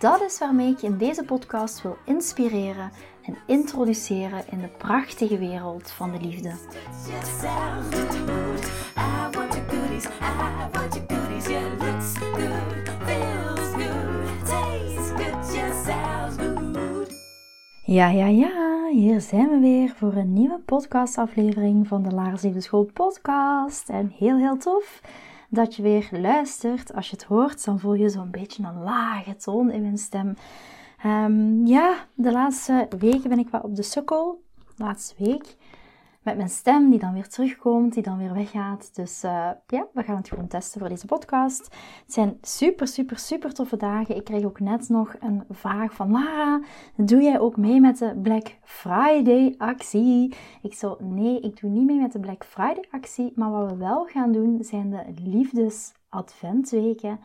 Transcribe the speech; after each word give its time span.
Dat 0.00 0.20
is 0.22 0.38
waarmee 0.38 0.70
ik 0.70 0.78
je 0.78 0.86
in 0.86 0.96
deze 0.96 1.24
podcast 1.24 1.82
wil 1.82 1.96
inspireren 2.04 2.90
en 3.22 3.36
introduceren 3.46 4.44
in 4.50 4.60
de 4.60 4.68
prachtige 4.68 5.38
wereld 5.38 5.90
van 5.90 6.12
de 6.12 6.20
liefde. 6.20 6.52
Ja, 17.84 18.08
ja, 18.08 18.26
ja, 18.26 18.86
hier 18.90 19.20
zijn 19.20 19.48
we 19.48 19.58
weer 19.58 19.92
voor 19.96 20.14
een 20.14 20.32
nieuwe 20.32 20.58
podcastaflevering 20.58 21.88
van 21.88 22.02
de 22.02 22.14
Laars 22.14 22.44
School 22.58 22.90
podcast. 22.92 23.88
En 23.88 24.12
heel, 24.18 24.36
heel 24.36 24.56
tof 24.56 25.00
dat 25.50 25.76
je 25.76 25.82
weer 25.82 26.08
luistert. 26.12 26.94
Als 26.94 27.10
je 27.10 27.16
het 27.16 27.24
hoort, 27.24 27.64
dan 27.64 27.80
voel 27.80 27.94
je 27.94 28.08
zo'n 28.08 28.30
beetje 28.30 28.62
een 28.62 28.82
lage 28.82 29.36
toon 29.36 29.70
in 29.70 29.82
mijn 29.82 29.98
stem. 29.98 30.36
Um, 31.06 31.66
ja, 31.66 32.06
de 32.14 32.32
laatste 32.32 32.88
weken 32.98 33.28
ben 33.28 33.38
ik 33.38 33.48
wel 33.48 33.60
op 33.60 33.76
de 33.76 33.82
sukkel. 33.82 34.42
Laatste 34.76 35.14
week 35.18 35.56
met 36.22 36.36
mijn 36.36 36.48
stem 36.48 36.90
die 36.90 36.98
dan 36.98 37.12
weer 37.12 37.28
terugkomt, 37.28 37.94
die 37.94 38.02
dan 38.02 38.18
weer 38.18 38.32
weggaat. 38.32 38.94
Dus 38.94 39.24
uh, 39.24 39.50
ja, 39.66 39.86
we 39.92 40.02
gaan 40.02 40.16
het 40.16 40.28
gewoon 40.28 40.46
testen 40.46 40.80
voor 40.80 40.88
deze 40.88 41.06
podcast. 41.06 41.64
Het 42.04 42.12
zijn 42.12 42.38
super, 42.42 42.86
super, 42.86 43.18
super 43.18 43.54
toffe 43.54 43.76
dagen. 43.76 44.16
Ik 44.16 44.24
kreeg 44.24 44.44
ook 44.44 44.60
net 44.60 44.88
nog 44.88 45.16
een 45.20 45.44
vraag 45.50 45.92
van 45.92 46.10
Lara. 46.10 46.60
Doe 46.96 47.22
jij 47.22 47.40
ook 47.40 47.56
mee 47.56 47.80
met 47.80 47.98
de 47.98 48.18
Black 48.22 48.46
Friday 48.62 49.54
actie? 49.58 50.34
Ik 50.62 50.74
zo, 50.74 50.96
nee, 51.00 51.40
ik 51.40 51.60
doe 51.60 51.70
niet 51.70 51.86
mee 51.86 52.00
met 52.00 52.12
de 52.12 52.20
Black 52.20 52.44
Friday 52.44 52.84
actie. 52.90 53.32
Maar 53.34 53.50
wat 53.50 53.70
we 53.70 53.76
wel 53.76 54.04
gaan 54.04 54.32
doen, 54.32 54.58
zijn 54.64 54.90
de 54.90 55.04
liefdes 55.22 55.92
adventweken. 56.08 57.20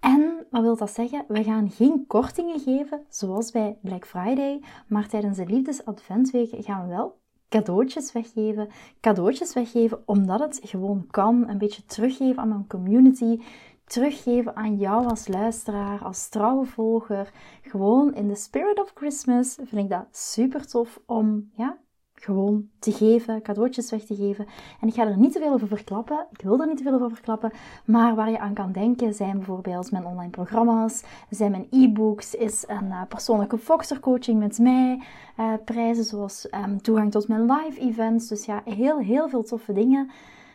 En 0.00 0.46
wat 0.50 0.62
wil 0.62 0.76
dat 0.76 0.90
zeggen? 0.90 1.24
We 1.28 1.44
gaan 1.44 1.70
geen 1.70 2.04
kortingen 2.06 2.60
geven, 2.60 3.04
zoals 3.08 3.50
bij 3.50 3.78
Black 3.82 4.06
Friday, 4.06 4.62
maar 4.86 5.08
tijdens 5.08 5.36
de 5.36 5.46
Liefdes 5.46 5.84
Adventweken 5.84 6.62
gaan 6.62 6.82
we 6.82 6.88
wel 6.88 7.18
cadeautjes 7.48 8.12
weggeven. 8.12 8.68
Cadeautjes 9.00 9.54
weggeven 9.54 10.02
omdat 10.04 10.40
het 10.40 10.60
gewoon 10.62 11.06
kan. 11.10 11.48
Een 11.48 11.58
beetje 11.58 11.84
teruggeven 11.84 12.42
aan 12.42 12.48
mijn 12.48 12.66
community. 12.66 13.40
Teruggeven 13.84 14.56
aan 14.56 14.76
jou 14.76 15.06
als 15.06 15.28
luisteraar, 15.28 16.04
als 16.04 16.28
trouwe 16.28 16.66
volger. 16.66 17.32
Gewoon 17.62 18.14
in 18.14 18.28
the 18.28 18.34
spirit 18.34 18.80
of 18.80 18.92
Christmas 18.94 19.54
vind 19.54 19.82
ik 19.84 19.88
dat 19.88 20.06
super 20.10 20.66
tof 20.66 21.00
om 21.06 21.50
ja, 21.54 21.78
gewoon 22.20 22.68
te 22.78 22.92
geven, 22.92 23.42
cadeautjes 23.42 23.90
weg 23.90 24.04
te 24.04 24.14
geven. 24.14 24.46
En 24.80 24.88
ik 24.88 24.94
ga 24.94 25.06
er 25.06 25.18
niet 25.18 25.32
te 25.32 25.38
veel 25.38 25.52
over 25.52 25.68
verklappen. 25.68 26.26
Ik 26.30 26.42
wil 26.42 26.60
er 26.60 26.66
niet 26.66 26.76
te 26.76 26.82
veel 26.82 26.94
over 26.94 27.10
verklappen. 27.10 27.52
Maar 27.84 28.14
waar 28.14 28.30
je 28.30 28.38
aan 28.38 28.54
kan 28.54 28.72
denken 28.72 29.14
zijn 29.14 29.36
bijvoorbeeld 29.36 29.90
mijn 29.90 30.06
online 30.06 30.30
programma's, 30.30 31.02
zijn 31.30 31.50
mijn 31.50 31.66
e-books, 31.70 32.34
is 32.34 32.64
een 32.66 32.86
uh, 32.86 33.02
persoonlijke 33.08 33.58
Foxer 33.58 34.00
coaching 34.00 34.38
met 34.38 34.58
mij, 34.58 35.02
uh, 35.40 35.52
prijzen 35.64 36.04
zoals 36.04 36.48
um, 36.64 36.82
toegang 36.82 37.10
tot 37.10 37.28
mijn 37.28 37.52
live 37.52 37.80
events. 37.80 38.28
Dus 38.28 38.44
ja, 38.44 38.62
heel, 38.64 38.98
heel 38.98 39.28
veel 39.28 39.42
toffe 39.42 39.72
dingen. 39.72 40.10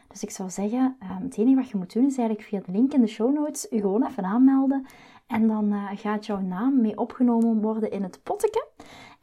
Dus 0.07 0.23
ik 0.23 0.31
zou 0.31 0.49
zeggen, 0.49 0.97
um, 1.01 1.23
het 1.23 1.37
enige 1.37 1.55
wat 1.55 1.69
je 1.69 1.77
moet 1.77 1.93
doen 1.93 2.05
is 2.05 2.17
eigenlijk 2.17 2.47
via 2.47 2.61
de 2.65 2.71
link 2.71 2.93
in 2.93 3.01
de 3.01 3.07
show 3.07 3.33
notes 3.33 3.67
je 3.69 3.79
gewoon 3.79 4.05
even 4.05 4.23
aanmelden. 4.23 4.85
En 5.27 5.47
dan 5.47 5.73
uh, 5.73 5.89
gaat 5.95 6.25
jouw 6.25 6.39
naam 6.39 6.81
mee 6.81 6.97
opgenomen 6.97 7.61
worden 7.61 7.91
in 7.91 8.03
het 8.03 8.19
potteke. 8.23 8.67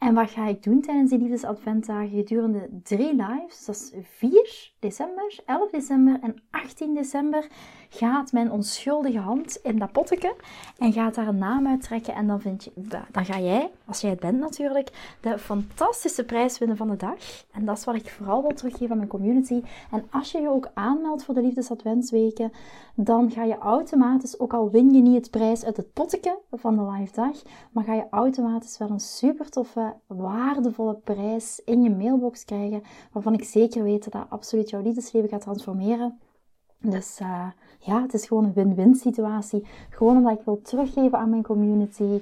En 0.01 0.13
wat 0.13 0.29
ga 0.29 0.47
ik 0.47 0.63
doen 0.63 0.81
tijdens 0.81 1.09
die 1.09 1.19
liefdesadventdagen 1.19 2.09
gedurende 2.09 2.69
drie 2.83 3.15
lives? 3.15 3.65
Dat 3.65 3.75
is 3.75 3.91
4 4.03 4.71
december, 4.79 5.39
11 5.45 5.69
december 5.69 6.19
en 6.21 6.35
18 6.51 6.93
december. 6.93 7.47
Gaat 7.89 8.31
mijn 8.31 8.51
onschuldige 8.51 9.19
hand 9.19 9.55
in 9.63 9.79
dat 9.79 9.91
potteke 9.91 10.35
en 10.77 10.93
gaat 10.93 11.15
daar 11.15 11.27
een 11.27 11.37
naam 11.37 11.67
uittrekken. 11.67 12.13
En 12.13 12.27
dan, 12.27 12.41
vind 12.41 12.63
je, 12.63 12.71
dan 13.11 13.25
ga 13.25 13.39
jij, 13.39 13.71
als 13.85 14.01
jij 14.01 14.09
het 14.09 14.19
bent 14.19 14.39
natuurlijk, 14.39 15.17
de 15.21 15.39
fantastische 15.39 16.25
prijs 16.25 16.57
winnen 16.57 16.77
van 16.77 16.89
de 16.89 16.95
dag. 16.95 17.45
En 17.51 17.65
dat 17.65 17.77
is 17.77 17.83
wat 17.83 17.95
ik 17.95 18.09
vooral 18.09 18.41
wil 18.41 18.53
teruggeven 18.53 18.91
aan 18.91 18.97
mijn 18.97 19.09
community. 19.09 19.61
En 19.91 20.07
als 20.11 20.31
je 20.31 20.39
je 20.39 20.49
ook 20.49 20.69
aanmeldt 20.73 21.23
voor 21.23 21.33
de 21.33 21.41
liefdesadventsweken, 21.41 22.51
dan 22.95 23.31
ga 23.31 23.43
je 23.43 23.57
automatisch, 23.57 24.39
ook 24.39 24.53
al 24.53 24.69
win 24.69 24.93
je 24.93 25.01
niet 25.01 25.15
het 25.15 25.31
prijs 25.31 25.65
uit 25.65 25.77
het 25.77 25.93
potteke 25.93 26.39
van 26.51 26.75
de 26.75 26.91
live 26.91 27.13
dag, 27.13 27.41
maar 27.71 27.83
ga 27.83 27.93
je 27.93 28.07
automatisch 28.09 28.77
wel 28.77 28.89
een 28.89 28.99
super 28.99 29.49
toffe 29.49 29.90
waardevolle 30.07 30.95
prijs 30.95 31.61
in 31.65 31.81
je 31.81 31.89
mailbox 31.89 32.45
krijgen, 32.45 32.83
waarvan 33.11 33.33
ik 33.33 33.43
zeker 33.43 33.83
weet 33.83 34.03
dat 34.03 34.13
dat 34.13 34.29
absoluut 34.29 34.69
jouw 34.69 34.81
liefdesleven 34.81 35.29
gaat 35.29 35.41
transformeren. 35.41 36.19
Dus 36.79 37.19
uh, 37.19 37.47
ja, 37.79 38.01
het 38.01 38.13
is 38.13 38.27
gewoon 38.27 38.43
een 38.43 38.53
win-win 38.53 38.95
situatie. 38.95 39.67
Gewoon 39.89 40.17
omdat 40.17 40.39
ik 40.39 40.45
wil 40.45 40.61
teruggeven 40.61 41.17
aan 41.17 41.29
mijn 41.29 41.43
community. 41.43 42.21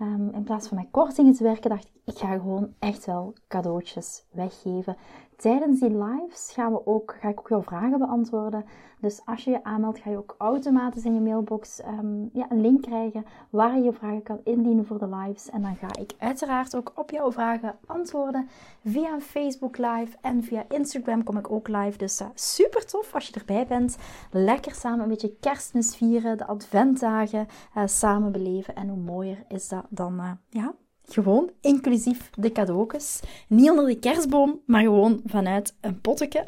Um, 0.00 0.30
in 0.34 0.42
plaats 0.42 0.68
van 0.68 0.76
met 0.76 0.86
kortingen 0.90 1.32
te 1.32 1.42
werken, 1.42 1.70
dacht 1.70 1.84
ik, 1.84 1.90
ik 2.04 2.18
ga 2.18 2.32
gewoon 2.32 2.72
echt 2.78 3.04
wel 3.04 3.34
cadeautjes 3.48 4.24
weggeven. 4.30 4.96
Tijdens 5.38 5.80
die 5.80 6.04
lives 6.04 6.50
gaan 6.52 6.72
we 6.72 6.86
ook, 6.86 7.16
ga 7.20 7.28
ik 7.28 7.38
ook 7.38 7.48
jouw 7.48 7.62
vragen 7.62 7.98
beantwoorden. 7.98 8.64
Dus 9.00 9.20
als 9.24 9.44
je 9.44 9.50
je 9.50 9.64
aanmeldt, 9.64 9.98
ga 9.98 10.10
je 10.10 10.16
ook 10.16 10.34
automatisch 10.38 11.04
in 11.04 11.14
je 11.14 11.20
mailbox 11.20 11.80
um, 12.00 12.30
ja, 12.32 12.46
een 12.50 12.60
link 12.60 12.82
krijgen 12.82 13.24
waar 13.50 13.76
je 13.76 13.82
je 13.82 13.92
vragen 13.92 14.22
kan 14.22 14.40
indienen 14.44 14.86
voor 14.86 14.98
de 14.98 15.08
lives. 15.08 15.50
En 15.50 15.62
dan 15.62 15.76
ga 15.76 15.86
ik 16.00 16.12
uiteraard 16.18 16.76
ook 16.76 16.92
op 16.94 17.10
jouw 17.10 17.32
vragen 17.32 17.78
antwoorden 17.86 18.48
via 18.84 19.20
Facebook 19.20 19.76
live 19.76 20.16
en 20.20 20.42
via 20.42 20.64
Instagram 20.68 21.24
kom 21.24 21.38
ik 21.38 21.50
ook 21.50 21.68
live. 21.68 21.98
Dus 21.98 22.20
uh, 22.20 22.28
super 22.34 22.86
tof 22.86 23.14
als 23.14 23.28
je 23.28 23.34
erbij 23.38 23.66
bent. 23.66 23.98
Lekker 24.30 24.74
samen 24.74 25.00
een 25.00 25.08
beetje 25.08 25.36
kerstmis 25.40 25.96
vieren, 25.96 26.38
de 26.38 26.46
adventdagen 26.46 27.46
uh, 27.76 27.82
samen 27.86 28.32
beleven. 28.32 28.74
En 28.74 28.88
hoe 28.88 28.98
mooier 28.98 29.44
is 29.48 29.68
dat 29.68 29.84
dan, 29.88 30.14
uh, 30.14 30.30
ja, 30.48 30.74
gewoon 31.12 31.50
inclusief 31.60 32.30
de 32.30 32.52
cadeautjes. 32.52 33.20
Niet 33.48 33.70
onder 33.70 33.86
de 33.86 33.98
kerstboom, 33.98 34.60
maar 34.66 34.82
gewoon 34.82 35.20
vanuit 35.26 35.74
een 35.80 36.00
potteke. 36.00 36.44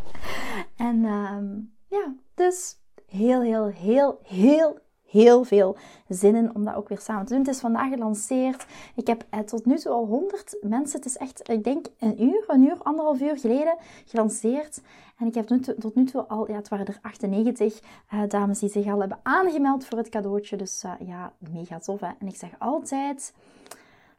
en 0.76 1.04
um, 1.04 1.74
ja, 1.88 2.14
dus 2.34 2.76
heel, 3.06 3.40
heel, 3.40 3.72
heel, 3.74 4.18
heel, 4.22 4.78
heel 5.06 5.44
veel 5.44 5.76
zin 6.08 6.34
in 6.34 6.54
om 6.54 6.64
dat 6.64 6.74
ook 6.74 6.88
weer 6.88 7.00
samen 7.00 7.26
te 7.26 7.32
doen. 7.32 7.42
Het 7.42 7.54
is 7.54 7.60
vandaag 7.60 7.88
gelanceerd. 7.92 8.66
Ik 8.94 9.06
heb 9.06 9.24
eh, 9.30 9.40
tot 9.40 9.66
nu 9.66 9.76
toe 9.76 9.92
al 9.92 10.06
100 10.06 10.56
mensen, 10.60 10.96
het 10.96 11.08
is 11.08 11.16
echt, 11.16 11.50
ik 11.50 11.64
denk 11.64 11.86
een 11.98 12.22
uur, 12.22 12.44
een 12.46 12.62
uur, 12.62 12.76
anderhalf 12.82 13.20
uur 13.20 13.38
geleden 13.38 13.76
gelanceerd. 14.04 14.80
En 15.18 15.26
ik 15.26 15.34
heb 15.34 15.46
tot 15.78 15.94
nu 15.94 16.04
toe 16.04 16.22
al, 16.22 16.50
ja, 16.50 16.56
het 16.56 16.68
waren 16.68 16.86
er 16.86 16.98
98 17.02 17.80
uh, 18.14 18.22
dames 18.28 18.58
die 18.58 18.70
zich 18.70 18.86
al 18.86 19.00
hebben 19.00 19.20
aangemeld 19.22 19.84
voor 19.84 19.98
het 19.98 20.08
cadeautje. 20.08 20.56
Dus 20.56 20.82
uh, 20.84 20.92
ja, 21.08 21.32
mega 21.38 21.78
tof 21.78 22.00
hè. 22.00 22.10
En 22.18 22.26
ik 22.26 22.36
zeg 22.36 22.50
altijd, 22.58 23.34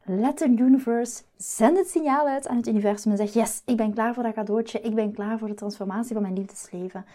let 0.05 0.37
the 0.37 0.47
universe, 0.47 1.23
zend 1.37 1.77
het 1.77 1.89
signaal 1.89 2.27
uit 2.27 2.47
aan 2.47 2.57
het 2.57 2.67
universum 2.67 3.11
en 3.11 3.17
zeg, 3.17 3.33
yes, 3.33 3.61
ik 3.65 3.77
ben 3.77 3.93
klaar 3.93 4.13
voor 4.13 4.23
dat 4.23 4.33
cadeautje. 4.33 4.81
Ik 4.81 4.95
ben 4.95 5.13
klaar 5.13 5.37
voor 5.37 5.47
de 5.47 5.53
transformatie 5.53 6.13
van 6.13 6.21
mijn 6.21 6.37
liefdesleven. 6.37 7.05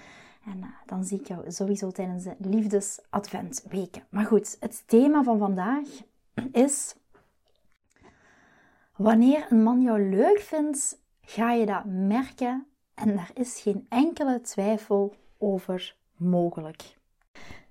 En 0.44 0.58
uh, 0.58 0.66
dan 0.86 1.04
zie 1.04 1.20
ik 1.20 1.28
jou 1.28 1.50
sowieso 1.50 1.90
tijdens 1.90 2.24
de 2.24 2.34
liefdesadventweken. 2.38 4.02
Maar 4.10 4.24
goed, 4.24 4.56
het 4.60 4.82
thema 4.86 5.22
van 5.22 5.38
vandaag 5.38 5.86
is... 6.52 6.96
Wanneer 8.96 9.46
een 9.50 9.62
man 9.62 9.82
jou 9.82 10.08
leuk 10.10 10.40
vindt, 10.40 10.98
ga 11.20 11.52
je 11.52 11.66
dat 11.66 11.84
merken 11.84 12.66
en 12.94 13.16
daar 13.16 13.30
is 13.34 13.60
geen 13.60 13.86
enkele 13.88 14.40
twijfel 14.40 15.14
over 15.38 15.96
mogelijk. 16.16 16.97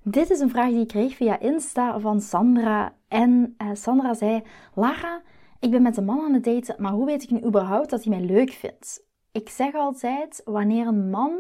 Dit 0.10 0.30
is 0.30 0.40
een 0.40 0.50
vraag 0.50 0.70
die 0.70 0.80
ik 0.80 0.88
kreeg 0.88 1.16
via 1.16 1.40
Insta 1.40 2.00
van 2.00 2.22
Sandra. 2.22 2.94
En 3.08 3.56
uh, 3.58 3.70
Sandra 3.74 4.14
zei: 4.14 4.44
Lara, 4.74 5.22
ik 5.60 5.72
ben 5.72 5.82
met 5.82 5.98
een 5.98 6.06
man 6.06 6.20
aan 6.20 6.34
het 6.34 6.44
daten, 6.44 6.76
maar 6.78 6.92
hoe 6.92 7.06
weet 7.06 7.24
ik 7.24 7.30
nu 7.30 7.44
überhaupt 7.44 7.90
dat 7.90 8.04
hij 8.04 8.18
mij 8.18 8.26
leuk 8.26 8.52
vindt? 8.52 9.04
Ik 9.32 9.50
zeg 9.50 9.74
altijd: 9.74 10.42
wanneer 10.46 10.88
een 10.88 11.10
man 11.10 11.32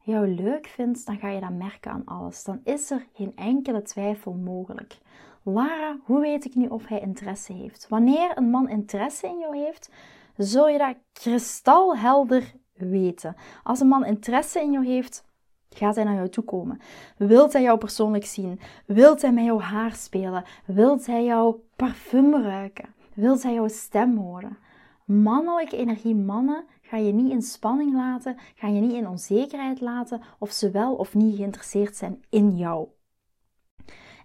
jou 0.00 0.28
leuk 0.28 0.66
vindt, 0.66 1.06
dan 1.06 1.18
ga 1.18 1.28
je 1.28 1.40
dat 1.40 1.52
merken 1.52 1.90
aan 1.90 2.04
alles. 2.04 2.44
Dan 2.44 2.60
is 2.64 2.90
er 2.90 3.06
geen 3.12 3.36
enkele 3.36 3.82
twijfel 3.82 4.32
mogelijk. 4.32 4.98
Lara, 5.42 5.98
hoe 6.04 6.20
weet 6.20 6.44
ik 6.44 6.54
nu 6.54 6.66
of 6.66 6.86
hij 6.86 7.00
interesse 7.00 7.52
heeft? 7.52 7.88
Wanneer 7.88 8.38
een 8.38 8.50
man 8.50 8.68
interesse 8.68 9.26
in 9.26 9.38
jou 9.38 9.56
heeft, 9.56 9.90
zul 10.36 10.68
je 10.68 10.78
dat 10.78 10.96
kristalhelder 11.12 12.52
weten. 12.74 13.34
Als 13.62 13.80
een 13.80 13.88
man 13.88 14.04
interesse 14.04 14.60
in 14.60 14.72
jou 14.72 14.86
heeft, 14.86 15.24
gaat 15.74 15.94
hij 15.94 16.04
naar 16.04 16.14
jou 16.14 16.28
toe 16.28 16.44
komen. 16.44 16.80
Wilt 17.16 17.52
hij 17.52 17.62
jou 17.62 17.78
persoonlijk 17.78 18.26
zien? 18.26 18.60
Wilt 18.86 19.22
hij 19.22 19.32
met 19.32 19.44
jouw 19.44 19.60
haar 19.60 19.94
spelen? 19.94 20.44
Wilt 20.64 21.06
hij 21.06 21.24
jouw 21.24 21.62
parfum 21.76 22.34
ruiken? 22.34 22.94
wil 23.14 23.36
zij 23.36 23.54
jouw 23.54 23.68
stem 23.68 24.16
horen. 24.16 24.58
Mannelijke 25.04 25.76
energie, 25.76 26.14
mannen, 26.14 26.64
ga 26.82 26.96
je 26.96 27.12
niet 27.12 27.30
in 27.30 27.42
spanning 27.42 27.94
laten, 27.94 28.36
ga 28.54 28.68
je 28.68 28.80
niet 28.80 28.92
in 28.92 29.08
onzekerheid 29.08 29.80
laten 29.80 30.20
of 30.38 30.50
ze 30.50 30.70
wel 30.70 30.94
of 30.94 31.14
niet 31.14 31.36
geïnteresseerd 31.36 31.96
zijn 31.96 32.22
in 32.28 32.56
jou. 32.56 32.88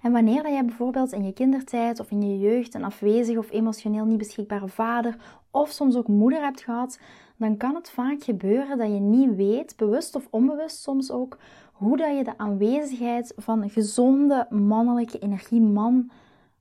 En 0.01 0.11
wanneer 0.11 0.43
dat 0.43 0.51
jij 0.51 0.65
bijvoorbeeld 0.65 1.11
in 1.11 1.25
je 1.25 1.33
kindertijd 1.33 1.99
of 1.99 2.11
in 2.11 2.21
je 2.21 2.39
jeugd 2.39 2.73
een 2.73 2.83
afwezig 2.83 3.37
of 3.37 3.51
emotioneel 3.51 4.05
niet 4.05 4.17
beschikbare 4.17 4.67
vader 4.67 5.15
of 5.61 5.69
soms 5.69 5.95
ook 5.95 6.07
moeder 6.07 6.41
hebt 6.41 6.61
gehad, 6.61 6.99
dan 7.37 7.57
kan 7.57 7.75
het 7.75 7.89
vaak 7.89 8.23
gebeuren 8.23 8.77
dat 8.77 8.87
je 8.87 8.99
niet 8.99 9.35
weet, 9.35 9.75
bewust 9.77 10.15
of 10.15 10.27
onbewust 10.29 10.81
soms 10.81 11.11
ook, 11.11 11.37
hoe 11.73 11.97
dat 11.97 12.17
je 12.17 12.23
de 12.23 12.37
aanwezigheid 12.37 13.33
van 13.35 13.61
een 13.61 13.69
gezonde 13.69 14.47
mannelijke 14.49 15.19
energie 15.19 15.61
man 15.61 16.11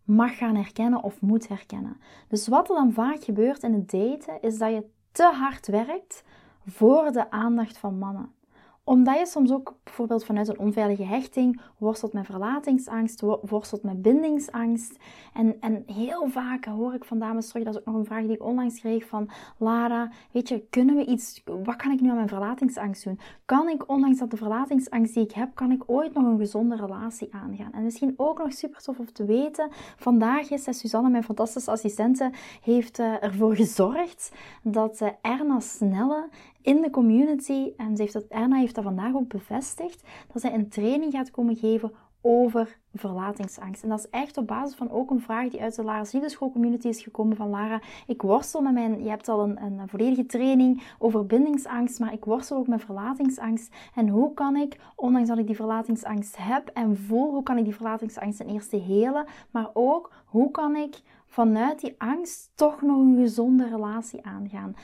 mag 0.04 0.36
gaan 0.36 0.56
herkennen 0.56 1.02
of 1.02 1.20
moet 1.20 1.48
herkennen. 1.48 1.96
Dus 2.28 2.48
wat 2.48 2.68
er 2.68 2.74
dan 2.74 2.92
vaak 2.92 3.24
gebeurt 3.24 3.62
in 3.62 3.72
het 3.72 3.90
daten, 3.90 4.42
is 4.42 4.58
dat 4.58 4.70
je 4.70 4.84
te 5.12 5.24
hard 5.24 5.66
werkt 5.66 6.24
voor 6.66 7.12
de 7.12 7.30
aandacht 7.30 7.78
van 7.78 7.98
mannen 7.98 8.34
omdat 8.86 9.18
je 9.18 9.26
soms 9.26 9.52
ook 9.52 9.74
bijvoorbeeld 9.82 10.24
vanuit 10.24 10.48
een 10.48 10.58
onveilige 10.58 11.04
hechting 11.04 11.60
worstelt 11.78 12.12
met 12.12 12.26
verlatingsangst, 12.26 13.20
worstelt 13.42 13.82
met 13.82 14.02
bindingsangst. 14.02 14.98
En, 15.34 15.56
en 15.60 15.82
heel 15.86 16.28
vaak 16.28 16.64
hoor 16.64 16.94
ik 16.94 17.04
van 17.04 17.18
dames 17.18 17.48
terug, 17.48 17.64
dat 17.64 17.74
is 17.74 17.80
ook 17.80 17.86
nog 17.86 17.94
een 17.94 18.04
vraag 18.04 18.22
die 18.22 18.34
ik 18.34 18.42
onlangs 18.42 18.80
kreeg 18.80 19.06
van 19.06 19.30
Lara, 19.58 20.10
weet 20.32 20.48
je, 20.48 20.66
kunnen 20.70 20.96
we 20.96 21.04
iets, 21.04 21.42
wat 21.64 21.76
kan 21.76 21.92
ik 21.92 22.00
nu 22.00 22.08
aan 22.08 22.14
mijn 22.14 22.28
verlatingsangst 22.28 23.04
doen? 23.04 23.18
Kan 23.44 23.68
ik, 23.68 23.88
ondanks 23.90 24.18
dat 24.18 24.30
de 24.30 24.36
verlatingsangst 24.36 25.14
die 25.14 25.24
ik 25.24 25.32
heb, 25.32 25.54
kan 25.54 25.72
ik 25.72 25.82
ooit 25.86 26.14
nog 26.14 26.24
een 26.24 26.38
gezonde 26.38 26.76
relatie 26.76 27.28
aangaan? 27.30 27.72
En 27.72 27.82
misschien 27.82 28.14
ook 28.16 28.38
nog 28.38 28.52
super 28.52 28.82
tof 28.82 28.98
om 28.98 29.12
te 29.12 29.24
weten, 29.24 29.68
vandaag 29.96 30.50
is 30.50 30.78
Suzanne, 30.78 31.10
mijn 31.10 31.24
fantastische 31.24 31.70
assistente, 31.70 32.30
heeft 32.62 32.98
uh, 32.98 33.22
ervoor 33.22 33.56
gezorgd 33.56 34.32
dat 34.62 35.00
uh, 35.00 35.08
Erna 35.20 35.60
Snelle 35.60 36.28
in 36.66 36.82
de 36.82 36.90
community, 36.90 37.72
en 37.76 37.96
ze 37.96 38.02
heeft 38.02 38.14
dat, 38.14 38.24
Erna 38.28 38.56
heeft 38.56 38.74
dat 38.74 38.84
vandaag 38.84 39.14
ook 39.14 39.28
bevestigd, 39.28 40.02
dat 40.32 40.42
zij 40.42 40.54
een 40.54 40.68
training 40.68 41.12
gaat 41.12 41.30
komen 41.30 41.56
geven 41.56 41.92
over 42.20 42.78
verlatingsangst. 42.94 43.82
En 43.82 43.88
dat 43.88 43.98
is 43.98 44.10
echt 44.10 44.36
op 44.36 44.46
basis 44.46 44.76
van 44.76 44.90
ook 44.90 45.10
een 45.10 45.20
vraag 45.20 45.48
die 45.48 45.60
uit 45.60 45.76
de 45.76 45.82
Lara 45.82 46.04
Zieleschool 46.04 46.52
community 46.52 46.88
is 46.88 47.02
gekomen 47.02 47.36
van 47.36 47.48
Lara. 47.48 47.80
Ik 48.06 48.22
worstel 48.22 48.60
met 48.60 48.72
mijn, 48.72 49.02
je 49.02 49.08
hebt 49.08 49.28
al 49.28 49.42
een, 49.42 49.62
een 49.62 49.88
volledige 49.88 50.26
training 50.26 50.82
over 50.98 51.26
bindingsangst, 51.26 51.98
maar 51.98 52.12
ik 52.12 52.24
worstel 52.24 52.56
ook 52.56 52.66
met 52.66 52.84
verlatingsangst. 52.84 53.74
En 53.94 54.08
hoe 54.08 54.34
kan 54.34 54.56
ik, 54.56 54.76
ondanks 54.96 55.28
dat 55.28 55.38
ik 55.38 55.46
die 55.46 55.56
verlatingsangst 55.56 56.36
heb 56.38 56.70
en 56.74 56.96
voel, 56.96 57.30
hoe 57.30 57.42
kan 57.42 57.58
ik 57.58 57.64
die 57.64 57.74
verlatingsangst 57.74 58.38
ten 58.38 58.48
eerste 58.48 58.76
helen, 58.76 59.26
maar 59.50 59.70
ook 59.72 60.12
hoe 60.24 60.50
kan 60.50 60.76
ik 60.76 61.00
vanuit 61.26 61.80
die 61.80 61.94
angst 61.98 62.50
toch 62.54 62.82
nog 62.82 62.98
een 62.98 63.16
gezonde 63.16 63.68
relatie 63.68 64.24
aangaan. 64.24 64.74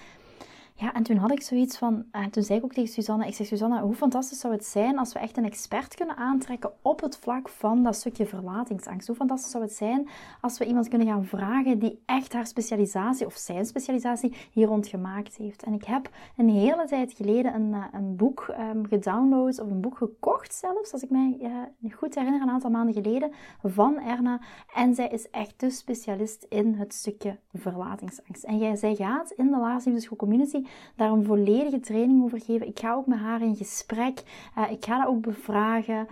Ja, 0.83 0.95
en 0.95 1.03
toen 1.03 1.17
had 1.17 1.31
ik 1.31 1.43
zoiets 1.43 1.79
van, 1.79 2.05
en 2.11 2.31
toen 2.31 2.43
zei 2.43 2.59
ik 2.59 2.65
ook 2.65 2.73
tegen 2.73 2.93
Susanne, 2.93 3.27
ik 3.27 3.35
zeg 3.35 3.47
Susanne, 3.47 3.81
hoe 3.81 3.95
fantastisch 3.95 4.41
zou 4.41 4.53
het 4.53 4.65
zijn 4.65 4.99
als 4.99 5.13
we 5.13 5.19
echt 5.19 5.37
een 5.37 5.45
expert 5.45 5.95
kunnen 5.95 6.17
aantrekken 6.17 6.73
op 6.83 7.01
het 7.01 7.17
vlak 7.17 7.49
van 7.49 7.83
dat 7.83 7.97
stukje 7.97 8.27
verlatingsangst. 8.27 9.07
Hoe 9.07 9.17
fantastisch 9.17 9.51
zou 9.51 9.65
het 9.65 9.73
zijn 9.73 10.09
als 10.41 10.59
we 10.59 10.65
iemand 10.65 10.89
kunnen 10.89 11.07
gaan 11.07 11.25
vragen 11.25 11.79
die 11.79 12.03
echt 12.07 12.33
haar 12.33 12.47
specialisatie 12.47 13.27
of 13.27 13.35
zijn 13.35 13.67
specialisatie 13.67 14.35
hier 14.53 14.67
rond 14.67 14.87
gemaakt 14.87 15.37
heeft. 15.37 15.63
En 15.63 15.73
ik 15.73 15.85
heb 15.85 16.11
een 16.37 16.49
hele 16.49 16.85
tijd 16.87 17.13
geleden 17.13 17.55
een, 17.55 17.75
eh, 17.75 17.85
een 17.93 18.17
boek 18.17 18.55
um, 18.75 18.87
gedownload 18.87 19.61
of 19.61 19.71
een 19.71 19.81
boek 19.81 19.97
gekocht 19.97 20.55
zelfs, 20.55 20.93
als 20.93 21.03
ik 21.03 21.11
mij 21.11 21.37
uh, 21.41 21.93
goed 21.93 22.15
herinner, 22.15 22.43
een 22.43 22.51
aantal 22.51 22.71
maanden 22.71 23.03
geleden, 23.03 23.33
van 23.63 24.01
Erna. 24.01 24.41
En 24.75 24.95
zij 24.95 25.09
is 25.09 25.31
echt 25.31 25.61
de 25.61 25.71
specialist 25.71 26.47
in 26.49 26.75
het 26.75 26.95
stukje 26.95 27.39
verlatingsangst. 27.53 28.45
En 28.45 28.59
jij, 28.59 28.77
zij 28.77 28.95
gaat 28.95 29.31
in 29.31 29.51
de 29.51 29.59
Laars 29.59 29.85
School 29.85 30.19
Community 30.19 30.65
daar 30.97 31.11
een 31.11 31.25
volledige 31.25 31.81
training 31.81 32.25
over 32.25 32.41
geven. 32.41 32.67
Ik 32.67 32.79
ga 32.79 32.95
ook 32.95 33.07
met 33.07 33.19
haar 33.19 33.43
in 33.43 33.57
gesprek. 33.57 34.23
Uh, 34.59 34.71
ik 34.71 34.85
ga 34.85 34.99
dat 34.99 35.07
ook 35.07 35.21
bevragen. 35.21 36.07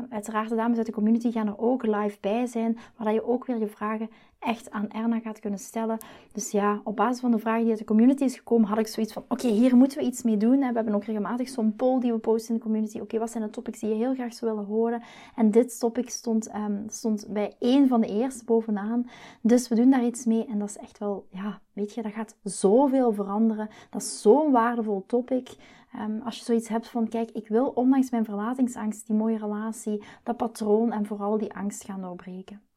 Uh, 0.00 0.06
uiteraard, 0.10 0.48
de 0.48 0.56
dames 0.56 0.76
uit 0.76 0.86
de 0.86 0.92
community 0.92 1.30
gaan 1.30 1.46
er 1.46 1.58
ook 1.58 1.86
live 1.86 2.16
bij 2.20 2.46
zijn, 2.46 2.78
waar 2.96 3.12
je 3.12 3.24
ook 3.24 3.46
weer 3.46 3.58
je 3.58 3.66
vragen 3.66 4.10
echt 4.44 4.70
aan 4.70 4.90
Erna 4.90 5.20
gaat 5.20 5.40
kunnen 5.40 5.58
stellen. 5.58 5.98
Dus 6.32 6.50
ja, 6.50 6.80
op 6.84 6.96
basis 6.96 7.20
van 7.20 7.30
de 7.30 7.38
vragen 7.38 7.60
die 7.60 7.70
uit 7.70 7.78
de 7.78 7.84
community 7.84 8.24
is 8.24 8.36
gekomen, 8.36 8.68
had 8.68 8.78
ik 8.78 8.86
zoiets 8.86 9.12
van: 9.12 9.24
oké, 9.28 9.48
hier 9.48 9.76
moeten 9.76 9.98
we 9.98 10.04
iets 10.04 10.22
mee 10.22 10.36
doen. 10.36 10.58
We 10.58 10.64
hebben 10.64 10.94
ook 10.94 11.04
regelmatig 11.04 11.48
zo'n 11.48 11.76
poll 11.76 12.00
die 12.00 12.12
we 12.12 12.18
posten 12.18 12.54
in 12.54 12.60
de 12.60 12.66
community. 12.66 13.00
Oké, 13.00 13.18
wat 13.18 13.30
zijn 13.30 13.44
de 13.44 13.50
topics 13.50 13.80
die 13.80 13.88
je 13.88 13.94
heel 13.94 14.14
graag 14.14 14.34
zou 14.34 14.50
willen 14.50 14.66
horen? 14.66 15.02
En 15.36 15.50
dit 15.50 15.78
topic 15.78 16.10
stond, 16.10 16.54
um, 16.54 16.84
stond 16.88 17.26
bij 17.28 17.56
één 17.58 17.88
van 17.88 18.00
de 18.00 18.06
eerste 18.06 18.44
bovenaan. 18.44 19.08
Dus 19.40 19.68
we 19.68 19.74
doen 19.74 19.90
daar 19.90 20.04
iets 20.04 20.24
mee. 20.24 20.46
En 20.46 20.58
dat 20.58 20.68
is 20.68 20.78
echt 20.78 20.98
wel, 20.98 21.26
ja, 21.30 21.60
weet 21.72 21.94
je, 21.94 22.02
dat 22.02 22.12
gaat 22.12 22.36
zoveel 22.42 23.12
veranderen. 23.12 23.68
Dat 23.90 24.02
is 24.02 24.20
zo'n 24.20 24.50
waardevol 24.50 25.04
topic. 25.06 25.56
Um, 26.00 26.20
als 26.24 26.38
je 26.38 26.44
zoiets 26.44 26.68
hebt 26.68 26.88
van, 26.88 27.08
kijk, 27.08 27.30
ik 27.30 27.48
wil 27.48 27.66
ondanks 27.68 28.10
mijn 28.10 28.24
verlatingsangst 28.24 29.06
die 29.06 29.16
mooie 29.16 29.38
relatie, 29.38 30.02
dat 30.22 30.36
patroon 30.36 30.92
en 30.92 31.06
vooral 31.06 31.38
die 31.38 31.54
angst 31.54 31.84
gaan 31.84 32.00
doorbreken. 32.00 32.71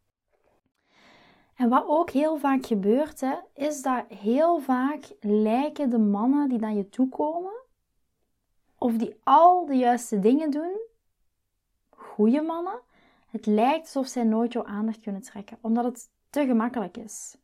En 1.55 1.69
wat 1.69 1.83
ook 1.87 2.09
heel 2.09 2.37
vaak 2.37 2.65
gebeurt, 2.65 3.21
hè, 3.21 3.35
is 3.53 3.81
dat 3.81 4.05
heel 4.07 4.59
vaak 4.59 5.15
lijken 5.19 5.89
de 5.89 5.97
mannen 5.97 6.49
die 6.49 6.59
naar 6.59 6.73
je 6.73 6.89
toe 6.89 7.09
komen, 7.09 7.53
of 8.77 8.93
die 8.93 9.15
al 9.23 9.65
de 9.65 9.75
juiste 9.75 10.19
dingen 10.19 10.51
doen, 10.51 10.79
goede 11.89 12.41
mannen, 12.41 12.79
het 13.27 13.45
lijkt 13.45 13.85
alsof 13.85 14.07
zij 14.07 14.23
nooit 14.23 14.53
jouw 14.53 14.65
aandacht 14.65 14.99
kunnen 14.99 15.21
trekken, 15.21 15.57
omdat 15.61 15.83
het 15.83 16.09
te 16.29 16.45
gemakkelijk 16.45 16.97
is. 16.97 17.37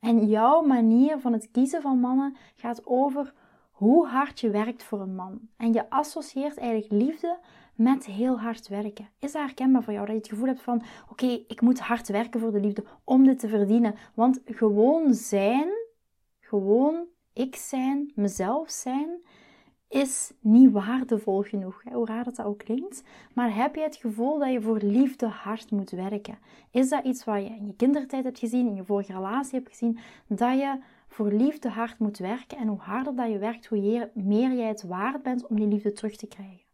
En 0.00 0.26
jouw 0.26 0.62
manier 0.62 1.18
van 1.18 1.32
het 1.32 1.50
kiezen 1.50 1.82
van 1.82 2.00
mannen 2.00 2.36
gaat 2.56 2.86
over 2.86 3.34
hoe 3.70 4.06
hard 4.06 4.40
je 4.40 4.50
werkt 4.50 4.82
voor 4.82 5.00
een 5.00 5.14
man. 5.14 5.40
En 5.56 5.72
je 5.72 5.90
associeert 5.90 6.56
eigenlijk 6.56 6.92
liefde 7.02 7.38
met 7.78 8.06
heel 8.06 8.40
hard 8.40 8.68
werken. 8.68 9.08
Is 9.18 9.32
dat 9.32 9.42
herkenbaar 9.42 9.82
voor 9.82 9.92
jou? 9.92 10.06
Dat 10.06 10.14
je 10.14 10.20
het 10.20 10.30
gevoel 10.30 10.46
hebt 10.46 10.62
van, 10.62 10.82
oké, 11.10 11.26
ik 11.26 11.60
moet 11.60 11.80
hard 11.80 12.08
werken 12.08 12.40
voor 12.40 12.52
de 12.52 12.60
liefde 12.60 12.84
om 13.04 13.24
dit 13.24 13.38
te 13.38 13.48
verdienen. 13.48 13.94
Want 14.14 14.40
gewoon 14.44 15.14
zijn, 15.14 15.68
gewoon 16.40 17.06
ik 17.32 17.56
zijn, 17.56 18.12
mezelf 18.14 18.70
zijn, 18.70 19.08
is 19.88 20.32
niet 20.40 20.72
waardevol 20.72 21.42
genoeg. 21.42 21.82
Hoe 21.92 22.06
raar 22.06 22.24
dat, 22.24 22.36
dat 22.36 22.46
ook 22.46 22.58
klinkt. 22.58 23.02
Maar 23.34 23.54
heb 23.54 23.74
je 23.74 23.82
het 23.82 23.96
gevoel 23.96 24.38
dat 24.38 24.52
je 24.52 24.60
voor 24.60 24.78
liefde 24.78 25.26
hard 25.26 25.70
moet 25.70 25.90
werken? 25.90 26.38
Is 26.70 26.88
dat 26.88 27.04
iets 27.04 27.24
wat 27.24 27.42
je 27.42 27.48
in 27.48 27.66
je 27.66 27.76
kindertijd 27.76 28.24
hebt 28.24 28.38
gezien, 28.38 28.66
in 28.66 28.74
je 28.74 28.84
vorige 28.84 29.12
relatie 29.12 29.58
hebt 29.58 29.70
gezien, 29.70 29.98
dat 30.26 30.58
je 30.58 30.78
voor 31.08 31.32
liefde 31.32 31.68
hard 31.68 31.98
moet 31.98 32.18
werken? 32.18 32.58
En 32.58 32.68
hoe 32.68 32.80
harder 32.80 33.14
dat 33.14 33.30
je 33.30 33.38
werkt, 33.38 33.66
hoe 33.66 34.10
meer 34.14 34.52
jij 34.52 34.68
het 34.68 34.82
waard 34.82 35.22
bent 35.22 35.46
om 35.46 35.56
die 35.56 35.68
liefde 35.68 35.92
terug 35.92 36.16
te 36.16 36.26
krijgen. 36.26 36.67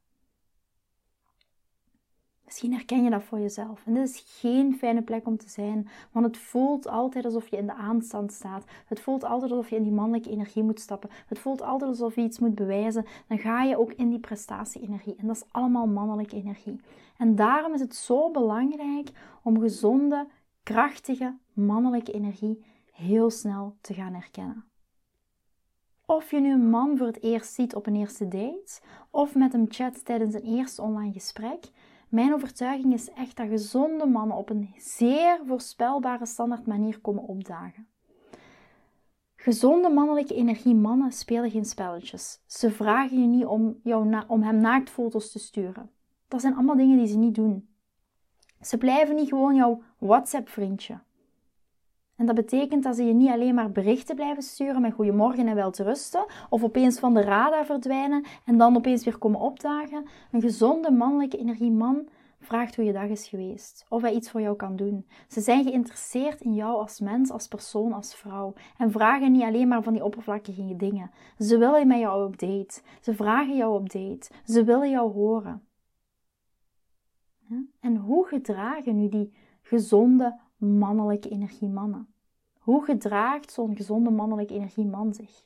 Misschien 2.44 2.72
herken 2.72 3.04
je 3.04 3.10
dat 3.10 3.22
voor 3.22 3.38
jezelf. 3.38 3.86
En 3.86 3.94
dit 3.94 4.08
is 4.08 4.24
geen 4.40 4.76
fijne 4.76 5.02
plek 5.02 5.26
om 5.26 5.36
te 5.36 5.48
zijn, 5.48 5.88
want 6.12 6.26
het 6.26 6.36
voelt 6.36 6.88
altijd 6.88 7.24
alsof 7.24 7.48
je 7.48 7.56
in 7.56 7.66
de 7.66 7.74
aanstand 7.74 8.32
staat. 8.32 8.64
Het 8.86 9.00
voelt 9.00 9.24
altijd 9.24 9.50
alsof 9.50 9.70
je 9.70 9.76
in 9.76 9.82
die 9.82 9.92
mannelijke 9.92 10.30
energie 10.30 10.62
moet 10.62 10.80
stappen. 10.80 11.10
Het 11.26 11.38
voelt 11.38 11.62
altijd 11.62 11.90
alsof 11.90 12.14
je 12.14 12.20
iets 12.20 12.38
moet 12.38 12.54
bewijzen. 12.54 13.06
Dan 13.28 13.38
ga 13.38 13.62
je 13.62 13.78
ook 13.78 13.92
in 13.92 14.08
die 14.08 14.18
prestatie-energie. 14.18 15.14
En 15.16 15.26
dat 15.26 15.36
is 15.36 15.44
allemaal 15.50 15.86
mannelijke 15.86 16.36
energie. 16.36 16.80
En 17.18 17.34
daarom 17.34 17.74
is 17.74 17.80
het 17.80 17.94
zo 17.94 18.30
belangrijk 18.30 19.10
om 19.42 19.60
gezonde, 19.60 20.26
krachtige 20.62 21.36
mannelijke 21.52 22.12
energie 22.12 22.64
heel 22.92 23.30
snel 23.30 23.76
te 23.80 23.94
gaan 23.94 24.14
herkennen. 24.14 24.64
Of 26.06 26.30
je 26.30 26.40
nu 26.40 26.52
een 26.52 26.70
man 26.70 26.96
voor 26.96 27.06
het 27.06 27.22
eerst 27.22 27.52
ziet 27.52 27.74
op 27.74 27.86
een 27.86 27.96
eerste 27.96 28.28
date, 28.28 28.80
of 29.10 29.34
met 29.34 29.52
hem 29.52 29.66
chat 29.68 30.04
tijdens 30.04 30.34
een 30.34 30.42
eerste 30.42 30.82
online 30.82 31.12
gesprek, 31.12 31.64
mijn 32.08 32.34
overtuiging 32.34 32.92
is 32.92 33.10
echt 33.10 33.36
dat 33.36 33.48
gezonde 33.48 34.06
mannen 34.06 34.36
op 34.36 34.50
een 34.50 34.74
zeer 34.76 35.40
voorspelbare 35.46 36.26
standaard 36.26 36.66
manier 36.66 37.00
komen 37.00 37.22
opdagen. 37.22 37.86
Gezonde 39.36 39.88
mannelijke 39.88 40.34
energie 40.34 40.74
mannen 40.74 41.12
spelen 41.12 41.50
geen 41.50 41.64
spelletjes. 41.64 42.40
Ze 42.46 42.70
vragen 42.70 43.20
je 43.20 43.26
niet 43.26 43.44
om, 43.44 43.80
jou 43.82 44.22
om 44.26 44.42
hem 44.42 44.60
naaktfoto's 44.60 45.32
te 45.32 45.38
sturen. 45.38 45.90
Dat 46.28 46.40
zijn 46.40 46.54
allemaal 46.54 46.76
dingen 46.76 46.98
die 46.98 47.06
ze 47.06 47.16
niet 47.16 47.34
doen. 47.34 47.68
Ze 48.60 48.78
blijven 48.78 49.14
niet 49.14 49.28
gewoon 49.28 49.54
jouw 49.54 49.82
WhatsApp-vriendje. 49.98 51.00
En 52.16 52.26
dat 52.26 52.34
betekent 52.34 52.82
dat 52.82 52.96
ze 52.96 53.04
je 53.04 53.12
niet 53.12 53.30
alleen 53.30 53.54
maar 53.54 53.70
berichten 53.70 54.16
blijven 54.16 54.42
sturen 54.42 54.80
met 54.80 54.92
goedemorgen 54.92 55.48
en 55.48 55.54
wel 55.54 55.70
te 55.70 55.82
rusten, 55.82 56.26
of 56.48 56.62
opeens 56.62 56.98
van 56.98 57.14
de 57.14 57.20
radar 57.20 57.64
verdwijnen 57.64 58.24
en 58.44 58.58
dan 58.58 58.76
opeens 58.76 59.04
weer 59.04 59.18
komen 59.18 59.40
opdagen. 59.40 60.04
Een 60.32 60.40
gezonde 60.40 60.90
mannelijke 60.90 61.38
energieman 61.38 62.08
vraagt 62.40 62.76
hoe 62.76 62.84
je 62.84 62.92
dag 62.92 63.08
is 63.08 63.28
geweest, 63.28 63.86
of 63.88 64.02
hij 64.02 64.14
iets 64.14 64.30
voor 64.30 64.40
jou 64.40 64.56
kan 64.56 64.76
doen. 64.76 65.06
Ze 65.28 65.40
zijn 65.40 65.64
geïnteresseerd 65.64 66.40
in 66.40 66.54
jou 66.54 66.76
als 66.76 67.00
mens, 67.00 67.30
als 67.30 67.48
persoon, 67.48 67.92
als 67.92 68.14
vrouw 68.14 68.52
en 68.78 68.90
vragen 68.90 69.32
niet 69.32 69.42
alleen 69.42 69.68
maar 69.68 69.82
van 69.82 69.92
die 69.92 70.04
oppervlakkige 70.04 70.76
dingen. 70.76 71.10
Ze 71.38 71.58
willen 71.58 71.86
met 71.86 71.98
jou 71.98 72.26
op 72.26 72.38
date. 72.38 72.82
Ze 73.00 73.14
vragen 73.14 73.56
jou 73.56 73.74
op 73.74 73.90
date. 73.92 74.30
Ze 74.44 74.64
willen 74.64 74.90
jou 74.90 75.12
horen. 75.12 75.62
En 77.80 77.96
hoe 77.96 78.26
gedragen 78.26 78.96
nu 78.96 79.08
die 79.08 79.32
gezonde 79.62 80.40
mannelijke 80.64 81.28
energiemannen? 81.28 82.08
Hoe 82.58 82.84
gedraagt 82.84 83.52
zo'n 83.52 83.76
gezonde 83.76 84.10
mannelijke 84.10 84.54
energie 84.54 84.86
man 84.86 85.14
zich? 85.14 85.44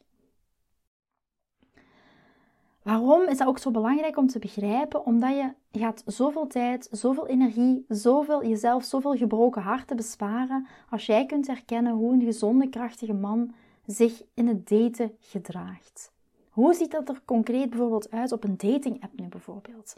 Waarom 2.82 3.28
is 3.28 3.38
dat 3.38 3.48
ook 3.48 3.58
zo 3.58 3.70
belangrijk 3.70 4.16
om 4.16 4.26
te 4.26 4.38
begrijpen? 4.38 5.04
Omdat 5.04 5.30
je 5.30 5.52
gaat 5.78 6.02
zoveel 6.06 6.46
tijd, 6.46 6.88
zoveel 6.90 7.26
energie, 7.26 7.84
zoveel, 7.88 8.46
jezelf 8.46 8.84
zoveel 8.84 9.16
gebroken 9.16 9.62
harten 9.62 9.96
besparen 9.96 10.66
als 10.90 11.06
jij 11.06 11.26
kunt 11.26 11.46
herkennen 11.46 11.92
hoe 11.92 12.12
een 12.12 12.22
gezonde, 12.22 12.68
krachtige 12.68 13.12
man 13.12 13.54
zich 13.87 14.22
in 14.34 14.46
het 14.46 14.68
daten 14.68 15.16
gedraagt. 15.20 16.12
Hoe 16.48 16.75
ziet 16.75 16.90
dat 16.90 17.08
er 17.08 17.22
concreet 17.25 17.70
bijvoorbeeld 17.70 18.10
uit 18.10 18.32
op 18.32 18.44
een 18.44 18.56
dating 18.56 19.02
app 19.02 19.18
nu 19.18 19.28
bijvoorbeeld? 19.28 19.96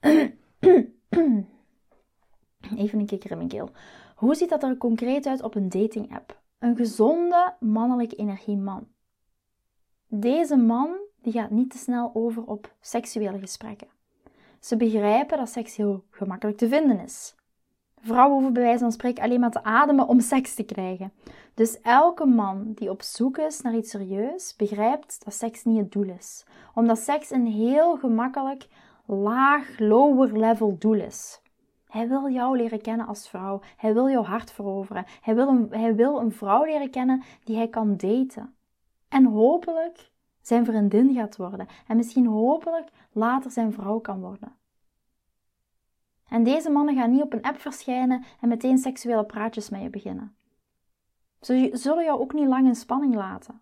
Even 2.76 2.98
een 2.98 3.06
kikker 3.06 3.30
in 3.30 3.36
mijn 3.36 3.48
keel. 3.48 3.70
Hoe 4.16 4.34
ziet 4.34 4.48
dat 4.48 4.62
er 4.62 4.76
concreet 4.76 5.26
uit 5.26 5.42
op 5.42 5.54
een 5.54 5.68
dating 5.68 6.14
app? 6.14 6.40
Een 6.58 6.76
gezonde 6.76 7.54
mannelijke 7.60 8.16
energieman. 8.16 8.86
Deze 10.06 10.56
man 10.56 10.96
die 11.22 11.32
gaat 11.32 11.50
niet 11.50 11.70
te 11.70 11.78
snel 11.78 12.10
over 12.14 12.44
op 12.44 12.74
seksuele 12.80 13.38
gesprekken. 13.38 13.88
Ze 14.60 14.76
begrijpen 14.76 15.38
dat 15.38 15.48
seks 15.48 15.76
heel 15.76 16.04
gemakkelijk 16.10 16.58
te 16.58 16.68
vinden 16.68 17.00
is. 17.00 17.34
Vrouwen 18.00 18.34
hoeven 18.34 18.52
bij 18.52 18.62
wijze 18.62 18.78
van 18.78 18.92
spreken 18.92 19.22
alleen 19.22 19.40
maar 19.40 19.50
te 19.50 19.64
ademen 19.64 20.08
om 20.08 20.20
seks 20.20 20.54
te 20.54 20.62
krijgen. 20.62 21.12
Dus 21.54 21.80
elke 21.80 22.26
man 22.26 22.72
die 22.74 22.90
op 22.90 23.02
zoek 23.02 23.38
is 23.38 23.60
naar 23.60 23.76
iets 23.76 23.90
serieus, 23.90 24.56
begrijpt 24.56 25.24
dat 25.24 25.34
seks 25.34 25.64
niet 25.64 25.78
het 25.78 25.92
doel 25.92 26.08
is. 26.18 26.44
Omdat 26.74 26.98
seks 26.98 27.30
een 27.30 27.46
heel 27.46 27.96
gemakkelijk 27.96 28.68
laag, 29.06 29.78
lower 29.78 30.38
level 30.38 30.76
doel 30.78 31.00
is. 31.00 31.40
Hij 31.96 32.08
wil 32.08 32.30
jou 32.30 32.56
leren 32.56 32.80
kennen 32.80 33.06
als 33.06 33.28
vrouw. 33.28 33.60
Hij 33.76 33.94
wil 33.94 34.10
jouw 34.10 34.22
hart 34.22 34.52
veroveren. 34.52 35.04
Hij 35.20 35.34
wil 35.34 35.48
een, 35.48 35.68
hij 35.70 35.94
wil 35.94 36.20
een 36.20 36.32
vrouw 36.32 36.64
leren 36.64 36.90
kennen 36.90 37.22
die 37.44 37.56
hij 37.56 37.68
kan 37.68 37.96
daten. 37.96 38.54
En 39.08 39.24
hopelijk 39.24 40.10
zijn 40.40 40.64
vriendin 40.64 41.14
gaat 41.14 41.36
worden. 41.36 41.66
En 41.86 41.96
misschien 41.96 42.26
hopelijk 42.26 42.88
later 43.12 43.50
zijn 43.50 43.72
vrouw 43.72 43.98
kan 43.98 44.20
worden. 44.20 44.56
En 46.28 46.42
deze 46.42 46.70
mannen 46.70 46.96
gaan 46.96 47.10
niet 47.10 47.22
op 47.22 47.32
een 47.32 47.42
app 47.42 47.60
verschijnen 47.60 48.24
en 48.40 48.48
meteen 48.48 48.78
seksuele 48.78 49.24
praatjes 49.24 49.68
met 49.70 49.82
je 49.82 49.90
beginnen. 49.90 50.36
Ze 51.40 51.70
zullen 51.72 52.04
jou 52.04 52.20
ook 52.20 52.32
niet 52.32 52.48
lang 52.48 52.66
in 52.66 52.74
spanning 52.74 53.14
laten. 53.14 53.60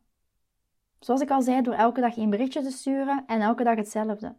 Zoals 0.98 1.20
ik 1.20 1.30
al 1.30 1.42
zei, 1.42 1.62
door 1.62 1.74
elke 1.74 2.00
dag 2.00 2.16
één 2.16 2.30
berichtje 2.30 2.62
te 2.62 2.70
sturen 2.70 3.24
en 3.26 3.40
elke 3.40 3.64
dag 3.64 3.76
hetzelfde. 3.76 4.34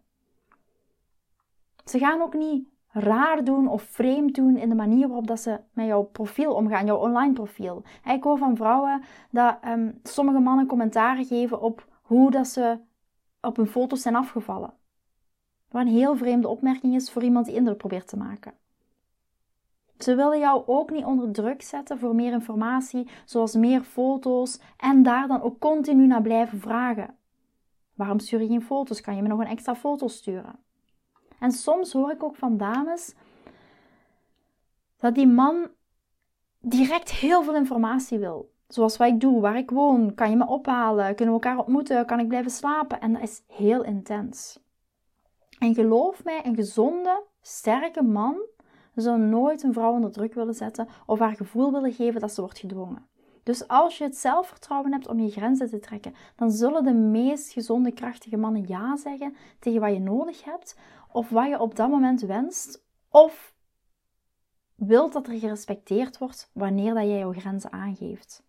Ze 1.85 1.99
gaan 1.99 2.21
ook 2.21 2.33
niet 2.33 2.73
raar 2.97 3.43
doen 3.43 3.67
of 3.67 3.81
vreemd 3.81 4.35
doen 4.35 4.57
in 4.57 4.69
de 4.69 4.75
manier 4.75 5.07
waarop 5.07 5.27
dat 5.27 5.39
ze 5.39 5.59
met 5.73 5.85
jouw 5.85 6.03
profiel 6.03 6.53
omgaan, 6.53 6.85
jouw 6.85 6.97
online 6.97 7.33
profiel. 7.33 7.83
Ik 8.05 8.23
hoor 8.23 8.37
van 8.37 8.55
vrouwen 8.55 9.03
dat 9.31 9.57
ehm, 9.61 9.91
sommige 10.03 10.39
mannen 10.39 10.65
commentaren 10.65 11.25
geven 11.25 11.61
op 11.61 11.87
hoe 12.01 12.31
dat 12.31 12.47
ze 12.47 12.79
op 13.41 13.55
hun 13.55 13.67
foto's 13.67 14.01
zijn 14.01 14.15
afgevallen. 14.15 14.73
Wat 15.69 15.81
een 15.81 15.87
heel 15.87 16.17
vreemde 16.17 16.47
opmerking 16.47 16.95
is 16.95 17.11
voor 17.11 17.23
iemand 17.23 17.45
die 17.45 17.55
indruk 17.55 17.77
probeert 17.77 18.07
te 18.07 18.17
maken. 18.17 18.53
Ze 19.97 20.15
willen 20.15 20.39
jou 20.39 20.63
ook 20.65 20.91
niet 20.91 21.05
onder 21.05 21.31
druk 21.31 21.61
zetten 21.61 21.99
voor 21.99 22.15
meer 22.15 22.31
informatie, 22.31 23.09
zoals 23.25 23.55
meer 23.55 23.81
foto's, 23.81 24.59
en 24.77 25.03
daar 25.03 25.27
dan 25.27 25.41
ook 25.41 25.59
continu 25.59 26.07
naar 26.07 26.21
blijven 26.21 26.59
vragen. 26.59 27.15
Waarom 27.93 28.19
stuur 28.19 28.41
je 28.41 28.47
geen 28.47 28.61
foto's? 28.61 29.01
Kan 29.01 29.15
je 29.15 29.21
me 29.21 29.27
nog 29.27 29.39
een 29.39 29.47
extra 29.47 29.75
foto 29.75 30.07
sturen? 30.07 30.64
En 31.39 31.51
soms 31.51 31.93
hoor 31.93 32.11
ik 32.11 32.23
ook 32.23 32.35
van 32.35 32.57
dames 32.57 33.13
dat 34.97 35.15
die 35.15 35.27
man 35.27 35.67
direct 36.59 37.11
heel 37.11 37.43
veel 37.43 37.55
informatie 37.55 38.19
wil. 38.19 38.53
Zoals 38.67 38.97
wat 38.97 39.07
ik 39.07 39.19
doe, 39.19 39.41
waar 39.41 39.57
ik 39.57 39.69
woon, 39.69 40.13
kan 40.13 40.29
je 40.29 40.35
me 40.35 40.47
ophalen, 40.47 41.15
kunnen 41.15 41.35
we 41.35 41.41
elkaar 41.41 41.57
ontmoeten, 41.57 42.05
kan 42.05 42.19
ik 42.19 42.27
blijven 42.27 42.51
slapen. 42.51 43.01
En 43.01 43.13
dat 43.13 43.21
is 43.21 43.43
heel 43.47 43.83
intens. 43.83 44.59
En 45.59 45.73
geloof 45.73 46.23
mij, 46.23 46.45
een 46.45 46.55
gezonde, 46.55 47.23
sterke 47.41 48.03
man 48.03 48.37
zou 48.95 49.19
nooit 49.19 49.63
een 49.63 49.73
vrouw 49.73 49.91
onder 49.91 50.11
druk 50.11 50.33
willen 50.33 50.53
zetten 50.53 50.87
of 51.05 51.19
haar 51.19 51.35
gevoel 51.35 51.71
willen 51.71 51.93
geven 51.93 52.21
dat 52.21 52.33
ze 52.33 52.41
wordt 52.41 52.59
gedwongen. 52.59 53.07
Dus 53.43 53.67
als 53.67 53.97
je 53.97 54.03
het 54.03 54.17
zelfvertrouwen 54.17 54.91
hebt 54.91 55.07
om 55.07 55.19
je 55.19 55.31
grenzen 55.31 55.69
te 55.69 55.79
trekken, 55.79 56.13
dan 56.35 56.51
zullen 56.51 56.83
de 56.83 56.93
meest 56.93 57.51
gezonde, 57.51 57.91
krachtige 57.91 58.37
mannen 58.37 58.67
ja 58.67 58.97
zeggen 58.97 59.35
tegen 59.59 59.81
wat 59.81 59.93
je 59.93 59.99
nodig 59.99 60.43
hebt, 60.43 60.77
of 61.15 61.29
wat 61.29 61.47
je 61.47 61.59
op 61.59 61.75
dat 61.75 61.89
moment 61.89 62.21
wenst, 62.21 62.85
of 63.09 63.53
wilt 64.75 65.13
dat 65.13 65.27
er 65.27 65.39
gerespecteerd 65.39 66.17
wordt 66.17 66.49
wanneer 66.53 66.93
dat 66.93 67.03
jij 67.03 67.17
jouw 67.17 67.33
grenzen 67.33 67.71
aangeeft. 67.71 68.43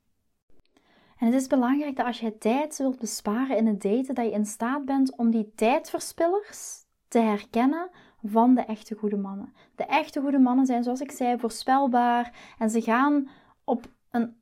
En 1.18 1.26
het 1.26 1.34
is 1.34 1.46
belangrijk 1.46 1.96
dat 1.96 2.06
als 2.06 2.20
je 2.20 2.38
tijd 2.38 2.76
wilt 2.76 2.98
besparen 2.98 3.56
in 3.56 3.66
het 3.66 3.82
daten, 3.82 4.14
dat 4.14 4.24
je 4.24 4.30
in 4.30 4.46
staat 4.46 4.84
bent 4.84 5.16
om 5.16 5.30
die 5.30 5.52
tijdverspillers 5.54 6.84
te 7.08 7.18
herkennen 7.18 7.90
van 8.22 8.54
de 8.54 8.60
echte 8.60 8.94
goede 8.94 9.16
mannen. 9.16 9.52
De 9.74 9.84
echte 9.84 10.20
goede 10.20 10.38
mannen 10.38 10.66
zijn, 10.66 10.82
zoals 10.82 11.00
ik 11.00 11.10
zei, 11.10 11.38
voorspelbaar 11.38 12.54
en 12.58 12.70
ze 12.70 12.80
gaan 12.80 13.28
op 13.64 13.84
een 14.10 14.36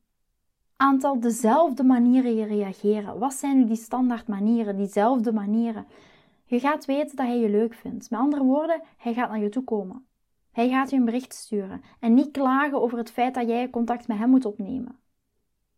aantal 0.76 1.20
dezelfde 1.20 1.82
manieren 1.82 2.46
reageren. 2.46 3.18
Wat 3.18 3.34
zijn 3.34 3.58
nu 3.58 3.64
die 3.64 3.76
standaard 3.76 4.28
manieren, 4.28 4.76
diezelfde 4.76 5.32
manieren? 5.32 5.86
Je 6.54 6.60
gaat 6.60 6.84
weten 6.84 7.16
dat 7.16 7.26
hij 7.26 7.38
je 7.38 7.48
leuk 7.48 7.74
vindt. 7.74 8.10
Met 8.10 8.20
andere 8.20 8.42
woorden, 8.42 8.82
hij 8.96 9.14
gaat 9.14 9.28
naar 9.28 9.38
je 9.38 9.48
toe 9.48 9.64
komen. 9.64 10.06
Hij 10.52 10.68
gaat 10.68 10.90
je 10.90 10.96
een 10.96 11.04
bericht 11.04 11.34
sturen 11.34 11.82
en 12.00 12.14
niet 12.14 12.30
klagen 12.30 12.82
over 12.82 12.98
het 12.98 13.10
feit 13.10 13.34
dat 13.34 13.48
jij 13.48 13.70
contact 13.70 14.08
met 14.08 14.18
hem 14.18 14.30
moet 14.30 14.44
opnemen. 14.44 14.98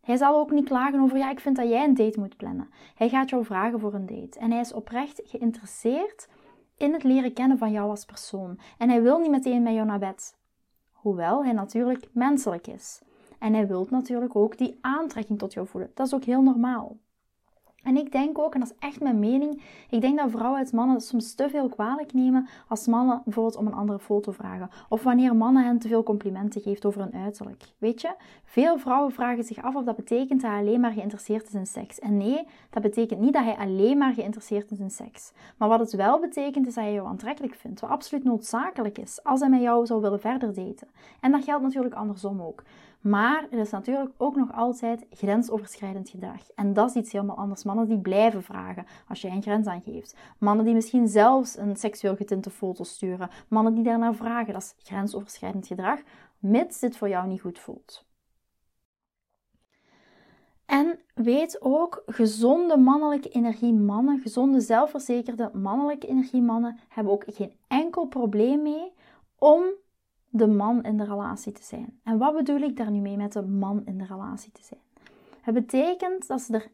Hij 0.01 0.17
zal 0.17 0.35
ook 0.35 0.51
niet 0.51 0.65
klagen 0.65 0.99
over, 0.99 1.17
ja, 1.17 1.31
ik 1.31 1.39
vind 1.39 1.55
dat 1.55 1.69
jij 1.69 1.83
een 1.83 1.93
date 1.93 2.19
moet 2.19 2.37
plannen. 2.37 2.69
Hij 2.95 3.09
gaat 3.09 3.29
jou 3.29 3.45
vragen 3.45 3.79
voor 3.79 3.93
een 3.93 4.05
date. 4.05 4.39
En 4.39 4.51
hij 4.51 4.59
is 4.59 4.73
oprecht 4.73 5.21
geïnteresseerd 5.23 6.27
in 6.77 6.93
het 6.93 7.03
leren 7.03 7.33
kennen 7.33 7.57
van 7.57 7.71
jou 7.71 7.89
als 7.89 8.05
persoon. 8.05 8.59
En 8.77 8.89
hij 8.89 9.01
wil 9.01 9.19
niet 9.19 9.31
meteen 9.31 9.63
met 9.63 9.73
jou 9.73 9.85
naar 9.85 9.99
bed. 9.99 10.37
Hoewel 10.91 11.43
hij 11.43 11.53
natuurlijk 11.53 12.07
menselijk 12.11 12.67
is. 12.67 13.01
En 13.39 13.53
hij 13.53 13.67
wil 13.67 13.87
natuurlijk 13.89 14.35
ook 14.35 14.57
die 14.57 14.77
aantrekking 14.81 15.39
tot 15.39 15.53
jou 15.53 15.67
voelen. 15.67 15.91
Dat 15.93 16.07
is 16.07 16.13
ook 16.13 16.23
heel 16.23 16.41
normaal. 16.41 16.97
En 17.87 17.97
ik 17.97 18.11
denk 18.11 18.39
ook, 18.39 18.53
en 18.53 18.59
dat 18.59 18.69
is 18.69 18.87
echt 18.87 19.01
mijn 19.01 19.19
mening, 19.19 19.61
ik 19.89 20.01
denk 20.01 20.17
dat 20.17 20.31
vrouwen 20.31 20.59
het 20.59 20.71
mannen 20.71 21.01
soms 21.01 21.33
te 21.33 21.49
veel 21.49 21.69
kwalijk 21.69 22.13
nemen 22.13 22.47
als 22.67 22.87
mannen 22.87 23.21
bijvoorbeeld 23.23 23.55
om 23.55 23.67
een 23.67 23.73
andere 23.73 23.99
foto 23.99 24.31
vragen. 24.31 24.69
Of 24.89 25.03
wanneer 25.03 25.35
mannen 25.35 25.65
hen 25.65 25.79
te 25.79 25.87
veel 25.87 26.03
complimenten 26.03 26.61
geeft 26.61 26.85
over 26.85 27.01
hun 27.01 27.13
uiterlijk. 27.13 27.63
Weet 27.77 28.01
je, 28.01 28.13
veel 28.43 28.77
vrouwen 28.77 29.11
vragen 29.11 29.43
zich 29.43 29.63
af 29.63 29.75
of 29.75 29.83
dat 29.83 29.95
betekent 29.95 30.41
dat 30.41 30.51
hij 30.51 30.59
alleen 30.59 30.79
maar 30.79 30.91
geïnteresseerd 30.91 31.47
is 31.47 31.53
in 31.53 31.65
seks. 31.65 31.99
En 31.99 32.17
nee, 32.17 32.47
dat 32.69 32.81
betekent 32.81 33.19
niet 33.19 33.33
dat 33.33 33.43
hij 33.43 33.55
alleen 33.55 33.97
maar 33.97 34.13
geïnteresseerd 34.13 34.71
is 34.71 34.79
in 34.79 34.91
seks. 34.91 35.31
Maar 35.57 35.69
wat 35.69 35.79
het 35.79 35.93
wel 35.93 36.19
betekent 36.19 36.67
is 36.67 36.73
dat 36.73 36.83
hij 36.83 36.93
jou 36.93 37.07
aantrekkelijk 37.07 37.55
vindt, 37.55 37.79
wat 37.79 37.89
absoluut 37.89 38.23
noodzakelijk 38.23 38.97
is 38.97 39.23
als 39.23 39.39
hij 39.39 39.49
met 39.49 39.61
jou 39.61 39.85
zou 39.85 40.01
willen 40.01 40.19
verder 40.19 40.53
daten. 40.53 40.87
En 41.21 41.31
dat 41.31 41.43
geldt 41.43 41.63
natuurlijk 41.63 41.95
andersom 41.95 42.41
ook. 42.41 42.63
Maar 43.01 43.47
er 43.51 43.59
is 43.59 43.71
natuurlijk 43.71 44.11
ook 44.17 44.35
nog 44.35 44.53
altijd 44.53 45.05
grensoverschrijdend 45.09 46.09
gedrag. 46.09 46.41
En 46.55 46.73
dat 46.73 46.89
is 46.89 46.95
iets 46.95 47.11
helemaal 47.11 47.37
anders. 47.37 47.63
Mannen 47.63 47.87
die 47.87 47.99
blijven 47.99 48.43
vragen 48.43 48.85
als 49.07 49.21
jij 49.21 49.31
een 49.31 49.41
grens 49.41 49.67
aangeeft. 49.67 50.15
Mannen 50.37 50.65
die 50.65 50.73
misschien 50.73 51.07
zelfs 51.07 51.57
een 51.57 51.75
seksueel 51.75 52.15
getinte 52.15 52.49
foto 52.49 52.83
sturen. 52.83 53.29
Mannen 53.47 53.73
die 53.73 53.83
daarnaar 53.83 54.15
vragen. 54.15 54.53
Dat 54.53 54.61
is 54.61 54.75
grensoverschrijdend 54.85 55.67
gedrag, 55.67 55.99
mits 56.39 56.79
dit 56.79 56.97
voor 56.97 57.09
jou 57.09 57.27
niet 57.27 57.41
goed 57.41 57.59
voelt. 57.59 58.05
En 60.65 60.99
weet 61.13 61.61
ook, 61.61 62.03
gezonde 62.05 62.77
mannelijke 62.77 63.29
energiemannen, 63.29 64.19
gezonde 64.19 64.59
zelfverzekerde 64.59 65.49
mannelijke 65.53 66.07
energiemannen, 66.07 66.79
hebben 66.89 67.13
ook 67.13 67.23
geen 67.27 67.53
enkel 67.67 68.05
probleem 68.05 68.61
mee 68.61 68.93
om 69.37 69.63
de 70.29 70.47
man 70.47 70.83
in 70.83 70.97
de 70.97 71.03
relatie 71.03 71.51
te 71.51 71.63
zijn. 71.63 71.99
En 72.03 72.17
wat 72.17 72.35
bedoel 72.35 72.59
ik 72.59 72.77
daar 72.77 72.91
nu 72.91 72.99
mee 72.99 73.17
met 73.17 73.33
de 73.33 73.41
man 73.41 73.85
in 73.85 73.97
de 73.97 74.05
relatie 74.05 74.51
te 74.51 74.63
zijn? 74.63 74.81
Het 75.41 75.53
betekent 75.53 76.27
dat 76.27 76.41
ze 76.41 76.53
er 76.53 76.71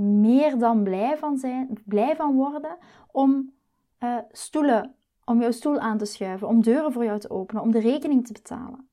meer 0.00 0.58
dan 0.58 0.82
blij 0.82 1.18
van, 1.18 1.38
zijn, 1.38 1.78
blij 1.84 2.16
van 2.16 2.34
worden 2.34 2.76
om 3.10 3.52
uh, 4.00 4.18
stoelen, 4.30 4.94
om 5.24 5.40
jouw 5.40 5.50
stoel 5.50 5.78
aan 5.78 5.98
te 5.98 6.04
schuiven, 6.04 6.48
om 6.48 6.62
deuren 6.62 6.92
voor 6.92 7.04
jou 7.04 7.18
te 7.18 7.30
openen, 7.30 7.62
om 7.62 7.70
de 7.70 7.78
rekening 7.78 8.26
te 8.26 8.32
betalen. 8.32 8.88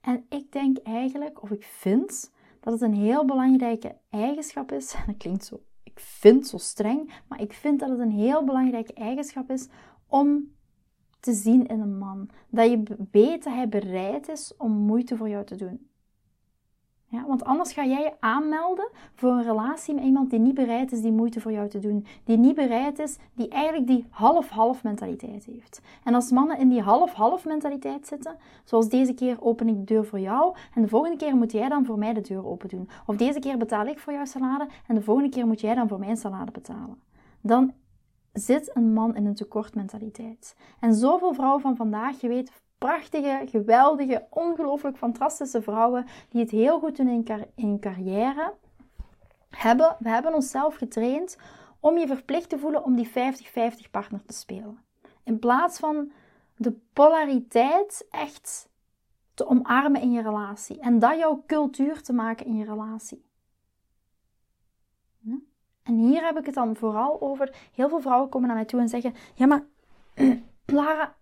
En 0.00 0.26
ik 0.28 0.52
denk 0.52 0.78
eigenlijk, 0.78 1.42
of 1.42 1.50
ik 1.50 1.64
vind, 1.64 2.32
dat 2.60 2.72
het 2.72 2.82
een 2.82 2.94
heel 2.94 3.24
belangrijke 3.24 3.96
eigenschap 4.10 4.72
is. 4.72 4.94
Dat 5.06 5.16
klinkt 5.16 5.44
zo, 5.44 5.60
ik 5.82 6.00
vind 6.00 6.46
zo 6.46 6.56
streng, 6.56 7.12
maar 7.28 7.40
ik 7.40 7.52
vind 7.52 7.80
dat 7.80 7.88
het 7.88 7.98
een 7.98 8.10
heel 8.10 8.44
belangrijke 8.44 8.92
eigenschap 8.92 9.50
is 9.50 9.68
om 10.06 10.54
te 11.24 11.32
zien 11.32 11.66
in 11.66 11.80
een 11.80 11.98
man. 11.98 12.28
Dat 12.48 12.70
je 12.70 12.82
weet 13.10 13.44
dat 13.44 13.52
hij 13.52 13.68
bereid 13.68 14.28
is 14.28 14.52
om 14.58 14.72
moeite 14.72 15.16
voor 15.16 15.28
jou 15.28 15.44
te 15.44 15.56
doen. 15.56 15.88
Ja, 17.06 17.26
want 17.26 17.44
anders 17.44 17.72
ga 17.72 17.84
jij 17.84 18.02
je 18.02 18.12
aanmelden 18.20 18.88
voor 19.14 19.30
een 19.30 19.42
relatie 19.42 19.94
met 19.94 20.04
iemand 20.04 20.30
die 20.30 20.38
niet 20.38 20.54
bereid 20.54 20.92
is 20.92 21.00
die 21.00 21.12
moeite 21.12 21.40
voor 21.40 21.52
jou 21.52 21.68
te 21.68 21.78
doen. 21.78 22.06
Die 22.24 22.36
niet 22.36 22.54
bereid 22.54 22.98
is, 22.98 23.16
die 23.34 23.48
eigenlijk 23.48 23.86
die 23.86 24.06
half-half 24.10 24.82
mentaliteit 24.82 25.44
heeft. 25.44 25.80
En 26.04 26.14
als 26.14 26.30
mannen 26.30 26.58
in 26.58 26.68
die 26.68 26.82
half-half 26.82 27.44
mentaliteit 27.44 28.06
zitten, 28.06 28.36
zoals 28.64 28.88
deze 28.88 29.14
keer 29.14 29.36
open 29.40 29.68
ik 29.68 29.76
de 29.76 29.84
deur 29.84 30.04
voor 30.04 30.20
jou 30.20 30.56
en 30.74 30.82
de 30.82 30.88
volgende 30.88 31.16
keer 31.16 31.36
moet 31.36 31.52
jij 31.52 31.68
dan 31.68 31.84
voor 31.84 31.98
mij 31.98 32.12
de 32.12 32.20
deur 32.20 32.46
open 32.46 32.68
doen. 32.68 32.88
Of 33.06 33.16
deze 33.16 33.38
keer 33.38 33.56
betaal 33.58 33.86
ik 33.86 33.98
voor 33.98 34.12
jouw 34.12 34.24
salade 34.24 34.66
en 34.86 34.94
de 34.94 35.02
volgende 35.02 35.30
keer 35.30 35.46
moet 35.46 35.60
jij 35.60 35.74
dan 35.74 35.88
voor 35.88 35.98
mijn 35.98 36.16
salade 36.16 36.50
betalen. 36.50 36.98
Dan 37.40 37.72
zit 38.34 38.76
een 38.76 38.92
man 38.92 39.16
in 39.16 39.26
een 39.26 39.34
tekortmentaliteit. 39.34 40.56
En 40.80 40.94
zoveel 40.94 41.34
vrouwen 41.34 41.60
van 41.60 41.76
vandaag, 41.76 42.20
je 42.20 42.28
weet, 42.28 42.50
prachtige, 42.78 43.42
geweldige, 43.46 44.26
ongelooflijk 44.30 44.96
fantastische 44.96 45.62
vrouwen 45.62 46.06
die 46.28 46.40
het 46.40 46.50
heel 46.50 46.78
goed 46.78 46.96
doen 46.96 47.08
in, 47.08 47.44
hun 47.54 47.80
carrière, 47.80 48.54
hebben, 49.50 49.96
we 49.98 50.08
hebben 50.08 50.34
onszelf 50.34 50.74
getraind 50.74 51.36
om 51.80 51.98
je 51.98 52.06
verplicht 52.06 52.48
te 52.48 52.58
voelen 52.58 52.84
om 52.84 52.96
die 52.96 53.08
50-50 53.08 53.10
partner 53.90 54.24
te 54.24 54.32
spelen. 54.32 54.78
In 55.22 55.38
plaats 55.38 55.78
van 55.78 56.12
de 56.56 56.72
polariteit 56.92 58.06
echt 58.10 58.68
te 59.34 59.46
omarmen 59.46 60.00
in 60.00 60.12
je 60.12 60.22
relatie. 60.22 60.80
En 60.80 60.98
dat 60.98 61.18
jouw 61.18 61.42
cultuur 61.46 62.02
te 62.02 62.12
maken 62.12 62.46
in 62.46 62.56
je 62.56 62.64
relatie. 62.64 63.24
En 65.84 65.94
hier 65.94 66.24
heb 66.24 66.38
ik 66.38 66.46
het 66.46 66.54
dan 66.54 66.76
vooral 66.76 67.20
over. 67.20 67.54
Heel 67.74 67.88
veel 67.88 68.00
vrouwen 68.00 68.28
komen 68.28 68.48
naar 68.48 68.56
mij 68.56 68.66
toe 68.66 68.80
en 68.80 68.88
zeggen: 68.88 69.14
Ja, 69.34 69.46
maar 69.46 69.66
Lara, 70.66 71.16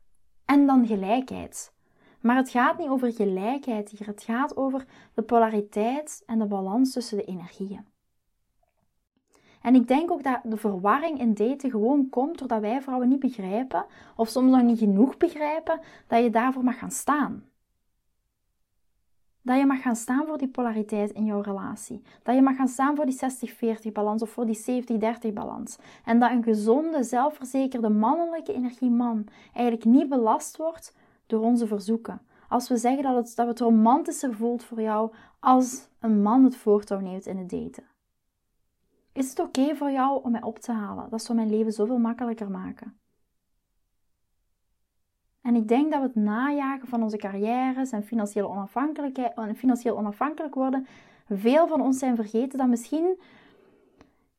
en 0.44 0.66
dan 0.66 0.86
gelijkheid. 0.86 1.74
Maar 2.20 2.36
het 2.36 2.50
gaat 2.50 2.78
niet 2.78 2.88
over 2.88 3.12
gelijkheid 3.12 3.90
hier. 3.90 4.06
Het 4.06 4.22
gaat 4.22 4.56
over 4.56 4.86
de 5.14 5.22
polariteit 5.22 6.22
en 6.26 6.38
de 6.38 6.46
balans 6.46 6.92
tussen 6.92 7.16
de 7.16 7.24
energieën. 7.24 7.86
En 9.62 9.74
ik 9.74 9.88
denk 9.88 10.10
ook 10.10 10.22
dat 10.22 10.40
de 10.44 10.56
verwarring 10.56 11.18
in 11.20 11.34
daten 11.34 11.70
gewoon 11.70 12.08
komt 12.08 12.38
doordat 12.38 12.60
wij 12.60 12.82
vrouwen 12.82 13.08
niet 13.08 13.20
begrijpen, 13.20 13.86
of 14.16 14.28
soms 14.28 14.50
nog 14.50 14.62
niet 14.62 14.78
genoeg 14.78 15.16
begrijpen, 15.16 15.80
dat 16.06 16.22
je 16.22 16.30
daarvoor 16.30 16.64
mag 16.64 16.78
gaan 16.78 16.90
staan. 16.90 17.44
Dat 19.42 19.58
je 19.58 19.66
mag 19.66 19.82
gaan 19.82 19.96
staan 19.96 20.26
voor 20.26 20.38
die 20.38 20.48
polariteit 20.48 21.10
in 21.10 21.24
jouw 21.24 21.40
relatie. 21.40 22.02
Dat 22.22 22.34
je 22.34 22.42
mag 22.42 22.56
gaan 22.56 22.68
staan 22.68 22.96
voor 22.96 23.06
die 23.06 23.18
60-40 23.88 23.92
balans 23.92 24.22
of 24.22 24.30
voor 24.30 24.46
die 24.46 24.84
70-30 25.30 25.32
balans. 25.32 25.78
En 26.04 26.18
dat 26.18 26.30
een 26.30 26.42
gezonde, 26.42 27.02
zelfverzekerde 27.02 27.88
mannelijke 27.88 28.52
energieman 28.52 29.26
eigenlijk 29.52 29.84
niet 29.84 30.08
belast 30.08 30.56
wordt 30.56 30.96
door 31.26 31.40
onze 31.40 31.66
verzoeken. 31.66 32.20
Als 32.48 32.68
we 32.68 32.76
zeggen 32.76 33.02
dat 33.02 33.16
het, 33.16 33.36
dat 33.36 33.46
het 33.46 33.60
romantischer 33.60 34.34
voelt 34.34 34.64
voor 34.64 34.80
jou 34.80 35.12
als 35.40 35.88
een 35.98 36.22
man 36.22 36.44
het 36.44 36.56
voortouw 36.56 37.00
neemt 37.00 37.26
in 37.26 37.36
het 37.36 37.50
daten. 37.50 37.84
Is 39.12 39.28
het 39.30 39.38
oké 39.38 39.74
voor 39.74 39.90
jou 39.90 40.22
om 40.22 40.30
mij 40.30 40.42
op 40.42 40.58
te 40.58 40.72
halen? 40.72 41.10
Dat 41.10 41.22
zou 41.22 41.38
mijn 41.38 41.50
leven 41.50 41.72
zoveel 41.72 41.98
makkelijker 41.98 42.50
maken. 42.50 42.96
En 45.42 45.54
ik 45.54 45.68
denk 45.68 45.90
dat 45.90 46.00
we 46.00 46.06
het 46.06 46.14
najagen 46.14 46.88
van 46.88 47.02
onze 47.02 47.16
carrières 47.16 47.90
en 47.90 48.04
financieel, 48.04 48.50
onafhankelijkheid, 48.50 49.56
financieel 49.56 49.96
onafhankelijk 49.96 50.54
worden, 50.54 50.86
veel 51.28 51.68
van 51.68 51.80
ons 51.80 51.98
zijn 51.98 52.16
vergeten 52.16 52.58
dat 52.58 52.68
misschien, 52.68 53.20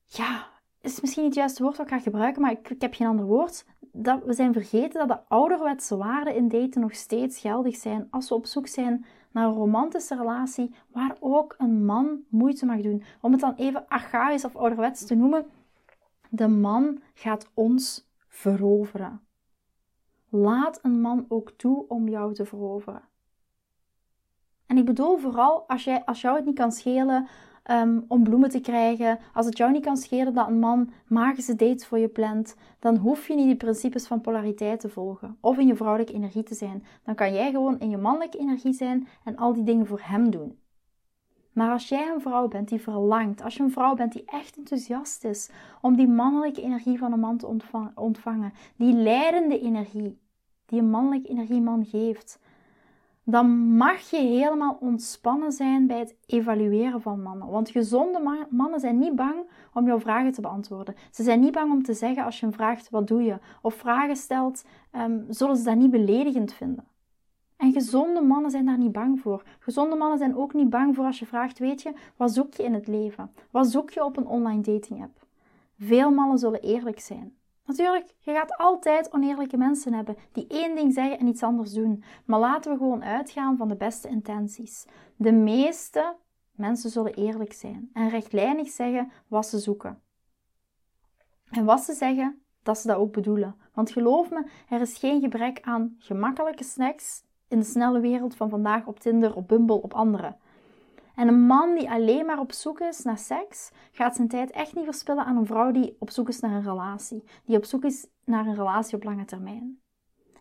ja, 0.06 0.48
is 0.82 1.02
misschien 1.02 1.24
niet 1.24 1.32
het 1.32 1.42
juiste 1.42 1.64
woord 1.64 1.78
wat 1.78 1.86
ik 1.86 1.94
ga 1.94 2.00
gebruiken, 2.00 2.42
maar 2.42 2.52
ik, 2.52 2.70
ik 2.70 2.82
heb 2.82 2.94
geen 2.94 3.08
ander 3.08 3.26
woord. 3.26 3.66
Dat 3.92 4.24
we 4.24 4.34
zijn 4.34 4.54
vergeten 4.54 5.00
dat 5.00 5.08
de 5.08 5.28
ouderwetse 5.28 5.98
waarden 5.98 6.36
in 6.36 6.48
daten 6.48 6.82
nog 6.82 6.96
steeds 6.96 7.40
geldig 7.40 7.76
zijn 7.76 8.08
als 8.10 8.30
we 8.30 8.36
op 8.36 8.46
zoek 8.46 8.68
zijn 8.68 9.06
naar 9.32 9.46
een 9.46 9.54
romantische 9.54 10.16
relatie 10.16 10.76
waar 10.92 11.16
ook 11.20 11.56
een 11.58 11.86
man 11.86 12.24
moeite 12.30 12.66
mag 12.66 12.82
doen. 12.82 13.04
Om 13.22 13.32
het 13.32 13.42
dan 13.42 13.56
even 13.56 13.88
archaïs 13.88 14.46
of 14.46 14.56
ouderwets 14.56 15.06
te 15.06 15.16
noemen, 15.16 15.46
de 16.30 16.48
man 16.48 17.02
gaat 17.14 17.50
ons 17.54 18.08
veroveren. 18.28 19.22
Laat 20.36 20.80
een 20.82 21.02
man 21.02 21.26
ook 21.28 21.52
toe 21.52 21.86
om 21.88 22.10
jou 22.10 22.34
te 22.34 22.46
veroveren. 22.46 23.02
En 24.66 24.78
ik 24.78 24.86
bedoel 24.86 25.18
vooral 25.18 25.64
als, 25.68 25.84
jij, 25.84 26.06
als 26.06 26.22
jou 26.22 26.36
het 26.36 26.46
niet 26.46 26.56
kan 26.56 26.72
schelen 26.72 27.28
ehm, 27.64 28.02
om 28.08 28.24
bloemen 28.24 28.50
te 28.50 28.60
krijgen, 28.60 29.20
als 29.34 29.46
het 29.46 29.58
jou 29.58 29.72
niet 29.72 29.84
kan 29.86 29.98
schelen 29.98 30.34
dat 30.34 30.48
een 30.48 30.60
man 30.60 30.92
magische 31.08 31.56
dates 31.56 31.86
voor 31.86 31.98
je 31.98 32.08
plant, 32.08 32.56
dan 32.80 32.96
hoef 32.98 33.28
je 33.28 33.36
niet 33.36 33.46
die 33.46 33.56
principes 33.56 34.08
van 34.08 34.22
polariteit 34.22 34.80
te 34.80 34.90
volgen 34.90 35.38
of 35.40 35.58
in 35.58 35.68
je 35.68 35.76
vrouwelijke 35.76 36.14
energie 36.14 36.44
te 36.44 36.56
zijn. 36.56 36.86
Dan 37.04 37.16
kan 37.16 37.34
jij 37.34 37.52
gewoon 37.52 37.80
in 37.80 37.90
je 37.90 37.98
mannelijke 37.98 38.38
energie 38.38 38.74
zijn 38.74 39.08
en 39.24 39.38
al 39.38 39.54
die 39.54 39.64
dingen 39.64 39.88
voor 39.88 40.02
hem 40.04 40.32
doen. 40.32 40.60
Maar 41.52 41.72
als 41.72 41.90
jij 41.90 42.12
een 42.14 42.22
vrouw 42.22 42.48
bent 42.48 42.70
die 42.70 42.82
verlangt, 42.82 43.42
als 43.42 43.56
je 43.56 43.64
een 43.64 43.72
vrouw 43.72 43.96
bent 43.96 44.14
die 44.14 44.24
echt 44.26 44.58
enthousiast 44.58 45.24
is 45.24 45.50
om 45.82 45.96
die 45.96 46.08
mannelijke 46.08 46.62
energie 46.62 46.98
van 46.98 47.12
een 47.14 47.20
man 47.20 47.38
te 47.38 47.58
ontvangen, 47.96 48.54
die 48.76 48.94
leidende 48.94 49.60
energie, 49.60 50.22
die 50.74 50.82
een 50.82 50.90
mannelijke 50.90 51.30
energieman 51.30 51.86
geeft, 51.86 52.40
dan 53.24 53.76
mag 53.76 54.10
je 54.10 54.18
helemaal 54.18 54.78
ontspannen 54.80 55.52
zijn 55.52 55.88
bij 55.88 56.00
het 56.00 56.16
evalueren 56.26 57.02
van 57.02 57.22
mannen. 57.22 57.48
Want 57.48 57.70
gezonde 57.70 58.46
mannen 58.50 58.80
zijn 58.80 59.00
niet 59.00 59.16
bang 59.16 59.36
om 59.74 59.86
jouw 59.86 60.00
vragen 60.00 60.32
te 60.32 60.42
beantwoorden. 60.42 60.96
Ze 61.12 61.24
zijn 61.24 61.40
niet 61.40 61.52
bang 61.52 61.72
om 61.72 61.84
te 61.84 61.94
zeggen 61.94 62.24
als 62.24 62.40
je 62.40 62.46
hem 62.46 62.56
vraagt 62.56 62.90
wat 62.90 63.08
doe 63.08 63.24
je, 63.24 63.40
of 63.62 63.74
vragen 63.74 64.16
stelt, 64.16 64.66
um, 64.96 65.26
zullen 65.30 65.58
ze 65.58 65.64
dat 65.64 65.76
niet 65.76 65.92
beledigend 65.92 66.54
vinden. 66.54 66.86
En 67.58 67.72
gezonde 67.72 68.22
mannen 68.22 68.52
zijn 68.52 68.66
daar 68.66 68.78
niet 68.78 68.92
bang 68.92 69.20
voor. 69.20 69.44
Gezonde 69.60 69.96
mannen 69.96 70.18
zijn 70.18 70.36
ook 70.36 70.54
niet 70.54 70.70
bang 70.70 70.96
voor 70.96 71.06
als 71.06 71.20
je 71.20 71.26
vraagt, 71.26 71.60
weet 71.60 71.82
je, 71.82 71.94
wat 72.16 72.32
zoek 72.32 72.54
je 72.54 72.64
in 72.64 72.74
het 72.74 72.88
leven? 72.88 73.32
Wat 73.52 73.68
zoek 73.68 73.90
je 73.90 74.04
op 74.04 74.18
een 74.18 74.28
online 74.28 74.62
dating 74.62 75.04
app? 75.04 75.26
Veel 75.80 76.12
mannen 76.12 76.38
zullen 76.38 76.62
eerlijk 76.62 77.00
zijn. 77.00 77.34
Natuurlijk, 77.66 78.16
je 78.20 78.32
gaat 78.32 78.58
altijd 78.58 79.14
oneerlijke 79.14 79.58
mensen 79.58 79.94
hebben 79.94 80.16
die 80.32 80.48
één 80.48 80.76
ding 80.76 80.94
zeggen 80.94 81.20
en 81.20 81.28
iets 81.28 81.44
anders 81.44 81.74
doen. 81.74 82.04
Maar 82.26 82.40
laten 82.40 82.72
we 82.72 82.78
gewoon 82.78 83.04
uitgaan 83.04 83.58
van 83.58 83.68
de 83.68 83.76
beste 83.76 84.08
intenties. 84.08 84.86
De 85.16 85.32
meeste 85.32 86.16
mensen 86.52 86.90
zullen 86.90 87.14
eerlijk 87.14 87.54
zijn 87.54 87.90
en 87.94 88.10
rechtlijnig 88.10 88.70
zeggen 88.70 89.12
wat 89.28 89.46
ze 89.46 89.60
zoeken. 89.60 90.02
En 91.50 91.66
wat 91.66 91.82
ze 91.82 91.94
zeggen, 91.94 92.42
dat 92.64 92.78
ze 92.78 92.88
dat 92.88 92.98
ook 92.98 93.14
bedoelen. 93.14 93.56
Want 93.74 93.92
geloof 93.92 94.30
me, 94.30 94.46
er 94.70 94.82
is 94.82 94.98
geen 94.98 95.22
gebrek 95.22 95.60
aan 95.62 95.96
gemakkelijke 95.98 96.64
snacks 96.64 97.24
in 97.48 97.60
de 97.60 97.66
snelle 97.66 98.00
wereld 98.00 98.36
van 98.36 98.50
vandaag 98.50 98.86
op 98.86 99.00
Tinder, 99.00 99.36
op 99.36 99.48
Bumble, 99.48 99.82
op 99.82 99.94
andere. 99.94 100.36
En 101.16 101.28
een 101.28 101.46
man 101.46 101.76
die 101.76 101.90
alleen 101.90 102.26
maar 102.26 102.40
op 102.40 102.52
zoek 102.52 102.80
is 102.80 103.04
naar 103.04 103.18
seks, 103.18 103.72
gaat 103.92 104.16
zijn 104.16 104.28
tijd 104.28 104.52
echt 104.52 104.76
niet 104.76 104.84
verspillen 104.84 105.26
aan 105.26 105.38
een 105.38 105.46
vrouw 105.46 105.72
die 105.72 105.96
op 106.00 106.10
zoek 106.10 106.28
is 106.28 106.40
naar 106.40 106.52
een 106.52 106.64
relatie. 106.64 107.24
Die 107.46 107.58
op 107.58 107.66
zoek 107.66 107.84
is 107.84 108.08
naar 108.26 108.46
een 108.46 108.56
relatie 108.56 108.96
op 108.96 109.04
lange 109.04 109.26
termijn. 109.26 109.82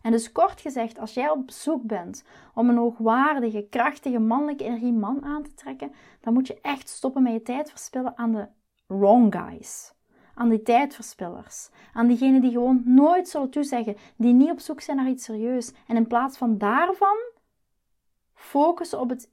En 0.01 0.11
dus 0.11 0.31
kort 0.31 0.61
gezegd, 0.61 0.99
als 0.99 1.13
jij 1.13 1.29
op 1.29 1.51
zoek 1.51 1.83
bent 1.83 2.23
om 2.53 2.69
een 2.69 2.77
hoogwaardige, 2.77 3.67
krachtige, 3.69 4.19
mannelijke 4.19 4.63
energie 4.63 4.93
man 4.93 5.23
aan 5.23 5.43
te 5.43 5.53
trekken, 5.53 5.91
dan 6.21 6.33
moet 6.33 6.47
je 6.47 6.61
echt 6.61 6.89
stoppen 6.89 7.23
met 7.23 7.33
je 7.33 7.41
tijd 7.41 7.69
verspillen 7.69 8.17
aan 8.17 8.31
de 8.31 8.47
wrong 8.87 9.35
guys. 9.35 9.93
Aan 10.35 10.49
die 10.49 10.61
tijdverspillers. 10.61 11.69
Aan 11.93 12.07
diegenen 12.07 12.41
die 12.41 12.51
gewoon 12.51 12.81
nooit 12.85 13.27
zullen 13.27 13.49
toezeggen, 13.49 13.95
die 14.15 14.33
niet 14.33 14.51
op 14.51 14.59
zoek 14.59 14.81
zijn 14.81 14.97
naar 14.97 15.09
iets 15.09 15.23
serieus. 15.23 15.73
En 15.87 15.95
in 15.95 16.07
plaats 16.07 16.37
van 16.37 16.57
daarvan 16.57 17.17
focussen 18.33 18.99
op 18.99 19.09
het 19.09 19.31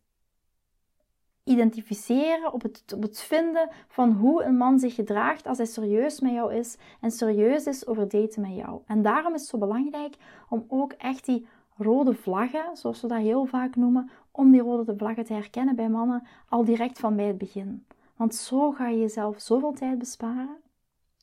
identificeren, 1.51 2.53
op 2.53 2.63
het, 2.63 2.93
op 2.95 3.03
het 3.03 3.21
vinden 3.21 3.69
van 3.89 4.13
hoe 4.13 4.43
een 4.43 4.57
man 4.57 4.79
zich 4.79 4.95
gedraagt 4.95 5.47
als 5.47 5.57
hij 5.57 5.67
serieus 5.67 6.21
met 6.21 6.33
jou 6.33 6.55
is 6.55 6.77
en 7.01 7.11
serieus 7.11 7.65
is 7.67 7.87
over 7.87 8.09
daten 8.09 8.41
met 8.41 8.57
jou. 8.57 8.81
En 8.87 9.03
daarom 9.03 9.35
is 9.35 9.41
het 9.41 9.51
zo 9.51 9.59
belangrijk 9.59 10.17
om 10.49 10.65
ook 10.69 10.93
echt 10.93 11.25
die 11.25 11.47
rode 11.77 12.15
vlaggen, 12.15 12.77
zoals 12.77 13.01
we 13.01 13.09
dat 13.09 13.19
heel 13.19 13.45
vaak 13.45 13.77
noemen, 13.77 14.11
om 14.31 14.51
die 14.51 14.61
rode 14.61 14.97
vlaggen 14.97 15.25
te 15.25 15.33
herkennen 15.33 15.77
bij 15.77 15.89
mannen 15.89 16.27
al 16.49 16.65
direct 16.65 16.99
van 16.99 17.17
bij 17.17 17.27
het 17.27 17.39
begin. 17.39 17.85
Want 18.17 18.35
zo 18.35 18.71
ga 18.71 18.89
je 18.89 18.99
jezelf 18.99 19.41
zoveel 19.41 19.73
tijd 19.73 19.99
besparen 19.99 20.57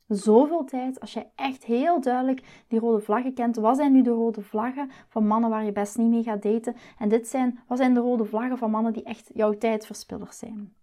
zoveel 0.07 0.63
tijd 0.63 0.99
als 0.99 1.13
je 1.13 1.25
echt 1.35 1.63
heel 1.63 2.01
duidelijk 2.01 2.63
die 2.67 2.79
rode 2.79 3.01
vlaggen 3.01 3.33
kent. 3.33 3.55
Wat 3.55 3.77
zijn 3.77 3.91
nu 3.91 4.01
de 4.01 4.09
rode 4.09 4.41
vlaggen 4.41 4.89
van 5.07 5.27
mannen 5.27 5.49
waar 5.49 5.65
je 5.65 5.71
best 5.71 5.97
niet 5.97 6.09
mee 6.09 6.23
gaat 6.23 6.43
daten? 6.43 6.75
En 6.97 7.09
dit 7.09 7.27
zijn, 7.27 7.59
wat 7.67 7.77
zijn 7.77 7.93
de 7.93 7.99
rode 7.99 8.25
vlaggen 8.25 8.57
van 8.57 8.71
mannen 8.71 8.93
die 8.93 9.03
echt 9.03 9.29
jouw 9.33 9.57
tijdverspillers 9.57 10.37
zijn? 10.37 10.75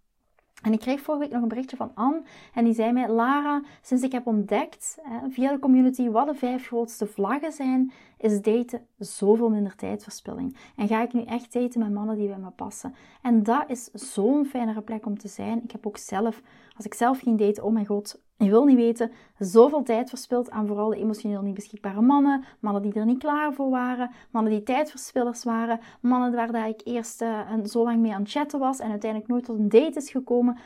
En 0.64 0.72
ik 0.72 0.78
kreeg 0.78 1.00
vorige 1.00 1.22
week 1.22 1.32
nog 1.32 1.42
een 1.42 1.48
berichtje 1.48 1.76
van 1.76 1.90
Anne 1.94 2.22
en 2.54 2.64
die 2.64 2.74
zei 2.74 2.92
mij: 2.92 3.08
Lara, 3.08 3.62
sinds 3.82 4.02
ik 4.02 4.12
heb 4.12 4.26
ontdekt 4.26 4.98
hè, 5.02 5.30
via 5.30 5.52
de 5.52 5.58
community 5.58 6.08
wat 6.08 6.26
de 6.26 6.34
vijf 6.34 6.66
grootste 6.66 7.06
vlaggen 7.06 7.52
zijn, 7.52 7.92
is 8.18 8.42
daten 8.42 8.86
zoveel 8.98 9.50
minder 9.50 9.76
tijdverspilling. 9.76 10.56
En 10.76 10.88
ga 10.88 11.02
ik 11.02 11.12
nu 11.12 11.22
echt 11.22 11.52
daten 11.52 11.80
met 11.80 11.92
mannen 11.92 12.16
die 12.16 12.28
bij 12.28 12.38
me 12.38 12.50
passen. 12.50 12.94
En 13.22 13.42
dat 13.42 13.64
is 13.66 13.90
zo'n 13.92 14.46
fijnere 14.46 14.82
plek 14.82 15.06
om 15.06 15.18
te 15.18 15.28
zijn. 15.28 15.62
Ik 15.62 15.70
heb 15.70 15.86
ook 15.86 15.98
zelf 15.98 16.42
Als 16.76 16.86
ik 16.86 16.94
zelf 16.94 17.18
ging 17.18 17.38
daten, 17.38 17.64
oh 17.64 17.72
mijn 17.72 17.86
god, 17.86 18.22
je 18.36 18.50
wil 18.50 18.64
niet 18.64 18.76
weten, 18.76 19.10
zoveel 19.38 19.82
tijd 19.82 20.08
verspild 20.08 20.50
aan 20.50 20.66
vooral 20.66 20.88
de 20.88 20.96
emotioneel 20.96 21.42
niet 21.42 21.54
beschikbare 21.54 22.00
mannen. 22.00 22.44
Mannen 22.60 22.82
die 22.82 22.92
er 22.92 23.04
niet 23.04 23.18
klaar 23.18 23.52
voor 23.52 23.70
waren. 23.70 24.10
Mannen 24.30 24.52
die 24.52 24.62
tijdverspillers 24.62 25.44
waren. 25.44 25.80
Mannen 26.00 26.52
waar 26.52 26.68
ik 26.68 26.80
eerst 26.84 27.22
uh, 27.22 27.40
zo 27.64 27.84
lang 27.84 27.98
mee 27.98 28.14
aan 28.14 28.22
het 28.22 28.30
chatten 28.30 28.58
was 28.58 28.78
en 28.78 28.90
uiteindelijk 28.90 29.30
nooit 29.30 29.44
tot 29.44 29.58
een 29.58 29.68
date 29.68 29.98
is 29.98 30.10
gekomen. 30.10 30.58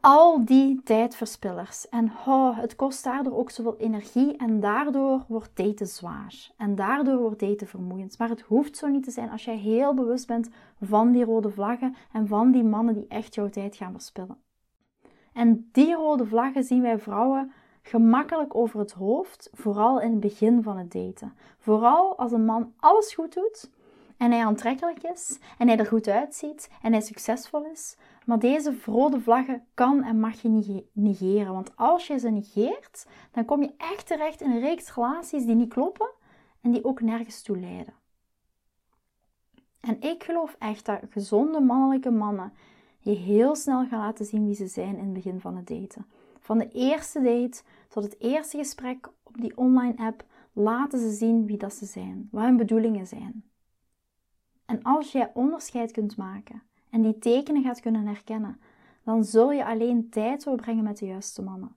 Al 0.00 0.44
die 0.44 0.80
tijdverspillers. 0.82 1.88
En 1.88 2.12
oh, 2.26 2.58
het 2.58 2.76
kost 2.76 3.04
daardoor 3.04 3.36
ook 3.36 3.50
zoveel 3.50 3.76
energie 3.76 4.36
en 4.36 4.60
daardoor 4.60 5.24
wordt 5.28 5.50
daten 5.54 5.86
zwaar. 5.86 6.50
En 6.56 6.74
daardoor 6.74 7.18
wordt 7.18 7.40
daten 7.40 7.66
vermoeiend. 7.66 8.18
Maar 8.18 8.28
het 8.28 8.40
hoeft 8.40 8.76
zo 8.76 8.86
niet 8.86 9.04
te 9.04 9.10
zijn 9.10 9.30
als 9.30 9.44
jij 9.44 9.56
heel 9.56 9.94
bewust 9.94 10.26
bent 10.26 10.48
van 10.80 11.12
die 11.12 11.24
rode 11.24 11.50
vlaggen 11.50 11.94
en 12.12 12.26
van 12.26 12.50
die 12.50 12.64
mannen 12.64 12.94
die 12.94 13.06
echt 13.08 13.34
jouw 13.34 13.48
tijd 13.48 13.76
gaan 13.76 13.92
verspillen. 13.92 14.47
En 15.38 15.68
die 15.72 15.94
rode 15.94 16.26
vlaggen 16.26 16.64
zien 16.64 16.82
wij 16.82 16.98
vrouwen 16.98 17.52
gemakkelijk 17.82 18.54
over 18.54 18.78
het 18.78 18.92
hoofd, 18.92 19.50
vooral 19.52 20.00
in 20.00 20.10
het 20.10 20.20
begin 20.20 20.62
van 20.62 20.76
het 20.76 20.92
daten. 20.92 21.32
Vooral 21.58 22.18
als 22.18 22.32
een 22.32 22.44
man 22.44 22.72
alles 22.78 23.14
goed 23.14 23.34
doet 23.34 23.70
en 24.16 24.30
hij 24.30 24.44
aantrekkelijk 24.44 25.02
is 25.02 25.38
en 25.58 25.68
hij 25.68 25.78
er 25.78 25.86
goed 25.86 26.08
uitziet 26.08 26.70
en 26.82 26.92
hij 26.92 27.00
succesvol 27.00 27.64
is. 27.64 27.96
Maar 28.24 28.38
deze 28.38 28.76
rode 28.84 29.20
vlaggen 29.20 29.64
kan 29.74 30.04
en 30.04 30.20
mag 30.20 30.42
je 30.42 30.84
negeren. 30.92 31.52
Want 31.52 31.76
als 31.76 32.06
je 32.06 32.18
ze 32.18 32.28
negeert, 32.28 33.06
dan 33.32 33.44
kom 33.44 33.62
je 33.62 33.74
echt 33.76 34.06
terecht 34.06 34.40
in 34.40 34.50
een 34.50 34.60
reeks 34.60 34.94
relaties 34.94 35.44
die 35.44 35.54
niet 35.54 35.72
kloppen 35.72 36.10
en 36.60 36.70
die 36.70 36.84
ook 36.84 37.00
nergens 37.00 37.42
toe 37.42 37.58
leiden. 37.58 37.94
En 39.80 40.00
ik 40.00 40.24
geloof 40.24 40.56
echt 40.58 40.86
dat 40.86 41.00
gezonde 41.10 41.60
mannelijke 41.60 42.10
mannen 42.10 42.52
je 43.10 43.16
heel 43.16 43.56
snel 43.56 43.86
gaan 43.86 43.98
laten 43.98 44.24
zien 44.24 44.46
wie 44.46 44.54
ze 44.54 44.66
zijn 44.66 44.96
in 44.96 45.04
het 45.04 45.12
begin 45.12 45.40
van 45.40 45.56
het 45.56 45.66
daten. 45.66 46.06
Van 46.38 46.58
de 46.58 46.68
eerste 46.68 47.20
date 47.20 47.62
tot 47.88 48.02
het 48.02 48.20
eerste 48.20 48.56
gesprek 48.56 49.10
op 49.22 49.40
die 49.40 49.56
online 49.56 49.96
app 49.96 50.24
laten 50.52 50.98
ze 50.98 51.10
zien 51.10 51.46
wie 51.46 51.56
dat 51.56 51.74
ze 51.74 51.86
zijn, 51.86 52.28
wat 52.30 52.44
hun 52.44 52.56
bedoelingen 52.56 53.06
zijn. 53.06 53.44
En 54.66 54.82
als 54.82 55.12
jij 55.12 55.30
onderscheid 55.34 55.92
kunt 55.92 56.16
maken 56.16 56.62
en 56.90 57.02
die 57.02 57.18
tekenen 57.18 57.62
gaat 57.62 57.80
kunnen 57.80 58.06
herkennen, 58.06 58.60
dan 59.04 59.24
zul 59.24 59.52
je 59.52 59.64
alleen 59.64 60.08
tijd 60.08 60.44
doorbrengen 60.44 60.84
met 60.84 60.98
de 60.98 61.06
juiste 61.06 61.42
mannen. 61.42 61.76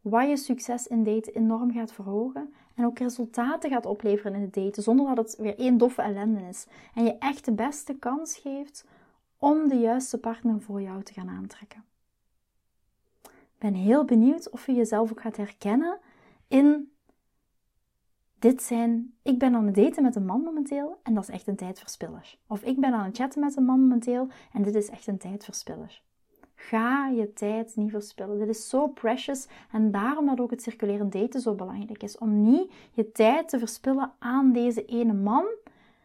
Wat 0.00 0.28
je 0.28 0.36
succes 0.36 0.86
in 0.86 1.04
daten 1.04 1.34
enorm 1.34 1.72
gaat 1.72 1.92
verhogen 1.92 2.52
en 2.74 2.84
ook 2.84 2.98
resultaten 2.98 3.70
gaat 3.70 3.86
opleveren 3.86 4.34
in 4.34 4.40
het 4.40 4.54
daten, 4.54 4.82
zonder 4.82 5.14
dat 5.14 5.30
het 5.30 5.40
weer 5.40 5.58
één 5.58 5.78
doffe 5.78 6.02
ellende 6.02 6.40
is. 6.48 6.66
En 6.94 7.04
je 7.04 7.18
echt 7.18 7.44
de 7.44 7.52
beste 7.52 7.94
kans 7.94 8.36
geeft 8.36 8.84
om 9.42 9.68
de 9.68 9.78
juiste 9.78 10.18
partner 10.18 10.60
voor 10.60 10.82
jou 10.82 11.02
te 11.02 11.12
gaan 11.12 11.28
aantrekken. 11.28 11.84
Ik 13.22 13.58
ben 13.58 13.74
heel 13.74 14.04
benieuwd 14.04 14.50
of 14.50 14.66
je 14.66 14.72
jezelf 14.72 15.10
ook 15.10 15.20
gaat 15.20 15.36
herkennen 15.36 15.98
in 16.48 16.92
dit 18.38 18.62
zijn, 18.62 19.14
ik 19.22 19.38
ben 19.38 19.54
aan 19.54 19.66
het 19.66 19.74
daten 19.74 20.02
met 20.02 20.16
een 20.16 20.24
man 20.24 20.40
momenteel 20.40 21.00
en 21.02 21.14
dat 21.14 21.22
is 21.22 21.34
echt 21.34 21.46
een 21.46 21.56
tijdverspiller. 21.56 22.38
Of 22.46 22.62
ik 22.62 22.80
ben 22.80 22.92
aan 22.92 23.04
het 23.04 23.16
chatten 23.16 23.40
met 23.40 23.56
een 23.56 23.64
man 23.64 23.80
momenteel 23.80 24.28
en 24.52 24.62
dit 24.62 24.74
is 24.74 24.88
echt 24.88 25.06
een 25.06 25.18
tijdverspiller. 25.18 26.02
Ga 26.54 27.08
je 27.08 27.32
tijd 27.32 27.76
niet 27.76 27.90
verspillen. 27.90 28.38
Dit 28.38 28.48
is 28.48 28.68
zo 28.68 28.88
precious 28.88 29.46
en 29.72 29.90
daarom 29.90 30.26
dat 30.26 30.40
ook 30.40 30.50
het 30.50 30.62
circulerend 30.62 31.12
daten 31.12 31.40
zo 31.40 31.54
belangrijk 31.54 32.02
is. 32.02 32.18
Om 32.18 32.42
niet 32.42 32.72
je 32.92 33.12
tijd 33.12 33.48
te 33.48 33.58
verspillen 33.58 34.12
aan 34.18 34.52
deze 34.52 34.84
ene 34.84 35.12
man 35.12 35.44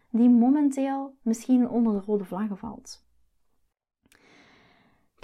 die 0.09 0.29
momenteel 0.29 1.15
misschien 1.21 1.69
onder 1.69 1.93
de 1.93 2.05
rode 2.05 2.25
vlaggen 2.25 2.57
valt. 2.57 3.05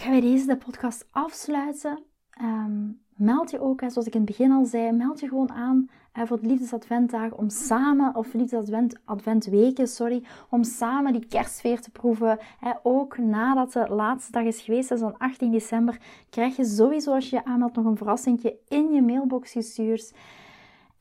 Ga 0.04 0.10
bij 0.10 0.22
deze 0.22 0.46
de 0.46 0.58
podcast 0.58 1.08
afsluiten. 1.12 2.04
Ehm, 2.30 2.88
meld 3.16 3.52
je 3.52 3.60
ook, 3.60 3.80
zoals 3.80 4.08
ik 4.08 4.14
in 4.14 4.22
het 4.22 4.30
begin 4.30 4.52
al 4.52 4.66
zei, 4.66 4.92
meld 4.92 5.20
je 5.20 5.28
gewoon 5.28 5.52
aan 5.52 5.90
voor 6.14 6.38
het 6.38 6.46
liefdesadventdag 6.46 7.32
om 7.32 7.50
samen, 7.50 8.16
of 8.16 8.34
liefdesadvent 8.34 9.00
adventweken, 9.06 9.88
sorry, 9.88 10.24
om 10.50 10.64
samen 10.64 11.14
die 11.14 11.28
kerstfeer 11.28 11.82
te 11.82 11.92
proeven. 11.92 12.40
ook 12.84 13.18
nadat 13.18 13.74
de 13.74 13.88
laatste 13.90 14.32
dag 14.32 14.44
is 14.44 14.62
geweest, 14.62 14.90
dus 14.90 15.00
dan 15.00 15.18
18 15.18 15.52
december, 15.52 15.98
krijg 16.30 16.56
je 16.56 16.66
sowieso 16.66 17.14
als 17.14 17.30
je 17.30 17.36
je 17.36 17.46
aanmeldt 17.46 17.76
nog 17.76 17.86
een 17.86 17.98
verrassingje 17.98 18.58
in 18.68 18.92
je 18.92 19.02
mailbox 19.02 19.52
gestuurd. 19.52 20.14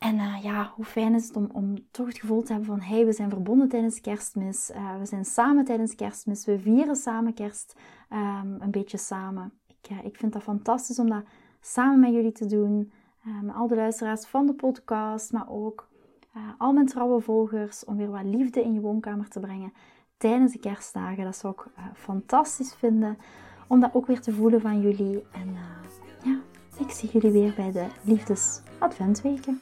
En 0.03 0.15
uh, 0.15 0.43
ja, 0.43 0.71
hoe 0.75 0.85
fijn 0.85 1.13
is 1.13 1.27
het 1.27 1.35
om, 1.35 1.49
om 1.53 1.75
toch 1.91 2.07
het 2.07 2.19
gevoel 2.19 2.41
te 2.41 2.51
hebben 2.51 2.69
van 2.69 2.81
hey, 2.81 3.05
we 3.05 3.13
zijn 3.13 3.29
verbonden 3.29 3.69
tijdens 3.69 4.01
kerstmis. 4.01 4.69
Uh, 4.69 4.97
we 4.99 5.05
zijn 5.05 5.25
samen 5.25 5.65
tijdens 5.65 5.95
kerstmis. 5.95 6.45
We 6.45 6.59
vieren 6.59 6.95
samen 6.95 7.33
kerst 7.33 7.75
um, 8.09 8.55
een 8.59 8.71
beetje 8.71 8.97
samen. 8.97 9.53
Ik, 9.67 9.91
uh, 9.91 10.05
ik 10.05 10.17
vind 10.17 10.33
dat 10.33 10.43
fantastisch 10.43 10.99
om 10.99 11.09
dat 11.09 11.23
samen 11.61 11.99
met 11.99 12.13
jullie 12.13 12.31
te 12.31 12.45
doen. 12.45 12.91
Met 13.41 13.55
al 13.55 13.67
de 13.67 13.75
luisteraars 13.75 14.25
van 14.25 14.45
de 14.45 14.53
podcast, 14.53 15.31
maar 15.31 15.49
ook 15.49 15.89
al 16.57 16.73
mijn 16.73 16.85
trouwe 16.85 17.21
volgers. 17.21 17.85
Om 17.85 17.97
weer 17.97 18.11
wat 18.11 18.23
liefde 18.23 18.63
in 18.63 18.73
je 18.73 18.79
woonkamer 18.79 19.29
te 19.29 19.39
brengen 19.39 19.73
tijdens 20.17 20.51
de 20.51 20.59
kerstdagen. 20.59 21.23
Dat 21.23 21.35
zou 21.35 21.53
ik 21.53 21.65
fantastisch 21.95 22.73
vinden. 22.73 23.17
Om 23.67 23.79
dat 23.79 23.93
ook 23.93 24.05
weer 24.07 24.21
te 24.21 24.33
voelen 24.33 24.61
van 24.61 24.81
jullie. 24.81 25.23
En 25.31 25.55
ja, 26.23 26.39
ik 26.79 26.91
zie 26.91 27.09
jullie 27.09 27.31
weer 27.31 27.53
bij 27.55 27.71
de 27.71 27.87
Liefdes 28.01 28.61
Adventweken. 28.79 29.61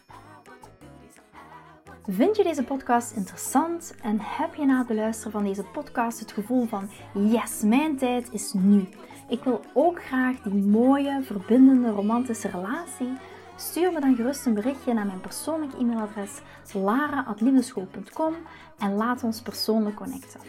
Vind 2.14 2.36
je 2.38 2.44
deze 2.44 2.64
podcast 2.64 3.16
interessant 3.16 3.96
en 4.02 4.18
heb 4.20 4.56
je 4.56 4.66
na 4.66 4.78
het 4.78 4.98
luisteren 4.98 5.32
van 5.32 5.44
deze 5.44 5.64
podcast 5.64 6.20
het 6.20 6.32
gevoel 6.32 6.66
van 6.66 6.90
yes, 7.14 7.62
mijn 7.62 7.98
tijd 7.98 8.28
is 8.32 8.54
nu. 8.54 8.88
Ik 9.30 9.44
wil 9.44 9.62
ook 9.74 10.04
graag 10.04 10.42
die 10.42 10.54
mooie, 10.54 11.22
verbindende, 11.24 11.90
romantische 11.90 12.48
relatie. 12.48 13.14
Stuur 13.56 13.92
me 13.92 14.00
dan 14.00 14.16
gerust 14.16 14.46
een 14.46 14.54
berichtje 14.54 14.94
naar 14.94 15.06
mijn 15.06 15.22
persoonlijk 15.22 15.74
e-mailadres 15.74 16.42
lara.liefdeschool.com 16.74 18.34
en 18.80 18.96
laat 18.96 19.24
ons 19.24 19.42
persoonlijk 19.42 19.96
connecten. 19.96 20.40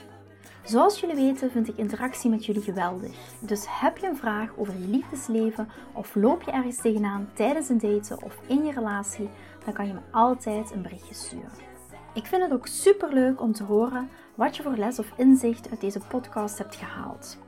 Zoals 0.64 1.00
jullie 1.00 1.16
weten 1.16 1.50
vind 1.50 1.68
ik 1.68 1.76
interactie 1.76 2.30
met 2.30 2.46
jullie 2.46 2.62
geweldig. 2.62 3.12
Dus 3.40 3.64
heb 3.68 3.98
je 3.98 4.06
een 4.06 4.16
vraag 4.16 4.50
over 4.56 4.74
je 4.78 4.86
liefdesleven 4.86 5.68
of 5.92 6.14
loop 6.14 6.42
je 6.42 6.50
ergens 6.50 6.76
tegenaan 6.76 7.30
tijdens 7.34 7.68
een 7.68 7.78
daten 7.78 8.22
of 8.22 8.38
in 8.46 8.64
je 8.64 8.72
relatie, 8.72 9.28
dan 9.64 9.74
kan 9.74 9.86
je 9.86 9.92
me 9.92 10.00
altijd 10.10 10.72
een 10.72 10.82
berichtje 10.82 11.14
sturen. 11.14 11.70
Ik 12.14 12.26
vind 12.26 12.42
het 12.42 12.52
ook 12.52 12.66
super 12.66 13.12
leuk 13.12 13.40
om 13.40 13.52
te 13.52 13.64
horen 13.64 14.08
wat 14.34 14.56
je 14.56 14.62
voor 14.62 14.76
les 14.76 14.98
of 14.98 15.12
inzicht 15.16 15.70
uit 15.70 15.80
deze 15.80 16.00
podcast 16.08 16.58
hebt 16.58 16.76
gehaald. 16.76 17.38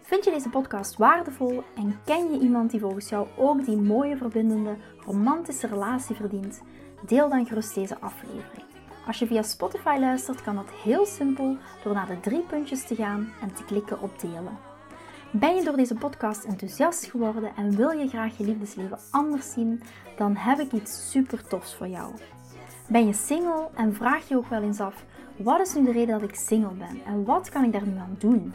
Vind 0.00 0.24
je 0.24 0.30
deze 0.30 0.48
podcast 0.48 0.96
waardevol 0.96 1.62
en 1.76 1.98
ken 2.04 2.32
je 2.32 2.38
iemand 2.38 2.70
die 2.70 2.80
volgens 2.80 3.08
jou 3.08 3.28
ook 3.36 3.64
die 3.64 3.76
mooie, 3.76 4.16
verbindende, 4.16 4.76
romantische 5.04 5.66
relatie 5.66 6.16
verdient? 6.16 6.62
Deel 7.06 7.28
dan 7.28 7.46
gerust 7.46 7.74
deze 7.74 8.00
aflevering. 8.00 8.66
Als 9.06 9.18
je 9.18 9.26
via 9.26 9.42
Spotify 9.42 9.96
luistert, 10.00 10.42
kan 10.42 10.54
dat 10.54 10.70
heel 10.82 11.06
simpel 11.06 11.56
door 11.84 11.94
naar 11.94 12.06
de 12.06 12.20
drie 12.20 12.40
puntjes 12.40 12.86
te 12.86 12.94
gaan 12.94 13.32
en 13.40 13.54
te 13.54 13.64
klikken 13.64 14.00
op 14.00 14.20
delen. 14.20 14.58
Ben 15.30 15.54
je 15.54 15.64
door 15.64 15.76
deze 15.76 15.94
podcast 15.94 16.44
enthousiast 16.44 17.04
geworden 17.04 17.52
en 17.56 17.76
wil 17.76 17.90
je 17.90 18.08
graag 18.08 18.36
je 18.36 18.44
liefdesleven 18.44 18.98
anders 19.10 19.52
zien, 19.52 19.82
dan 20.16 20.36
heb 20.36 20.58
ik 20.58 20.72
iets 20.72 21.10
super 21.10 21.46
tofs 21.46 21.74
voor 21.74 21.88
jou. 21.88 22.14
Ben 22.88 23.06
je 23.06 23.12
single 23.12 23.68
en 23.74 23.94
vraag 23.94 24.28
je 24.28 24.36
ook 24.36 24.48
wel 24.48 24.62
eens 24.62 24.80
af: 24.80 25.04
wat 25.36 25.60
is 25.60 25.74
nu 25.74 25.84
de 25.84 25.92
reden 25.92 26.20
dat 26.20 26.28
ik 26.28 26.34
single 26.34 26.74
ben 26.74 27.00
en 27.06 27.24
wat 27.24 27.48
kan 27.48 27.64
ik 27.64 27.72
daar 27.72 27.86
nu 27.86 27.98
aan 27.98 28.16
doen? 28.18 28.54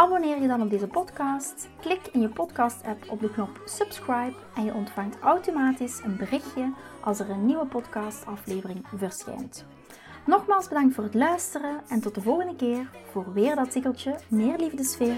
Abonneer 0.00 0.40
je 0.40 0.48
dan 0.48 0.62
op 0.62 0.70
deze 0.70 0.86
podcast. 0.86 1.68
Klik 1.80 2.00
in 2.12 2.20
je 2.20 2.28
podcast-app 2.28 3.10
op 3.10 3.20
de 3.20 3.30
knop 3.30 3.60
subscribe 3.64 4.34
en 4.54 4.64
je 4.64 4.74
ontvangt 4.74 5.18
automatisch 5.18 6.00
een 6.04 6.16
berichtje 6.16 6.72
als 7.00 7.20
er 7.20 7.30
een 7.30 7.46
nieuwe 7.46 7.66
podcastaflevering 7.66 8.86
verschijnt. 8.96 9.64
Nogmaals 10.26 10.68
bedankt 10.68 10.94
voor 10.94 11.04
het 11.04 11.14
luisteren 11.14 11.80
en 11.88 12.00
tot 12.00 12.14
de 12.14 12.20
volgende 12.20 12.56
keer 12.56 12.90
voor 13.10 13.32
weer 13.32 13.56
dat 13.56 13.70
tikkeltje 13.70 14.18
meer 14.28 14.58
liefdesfeer. 14.58 15.16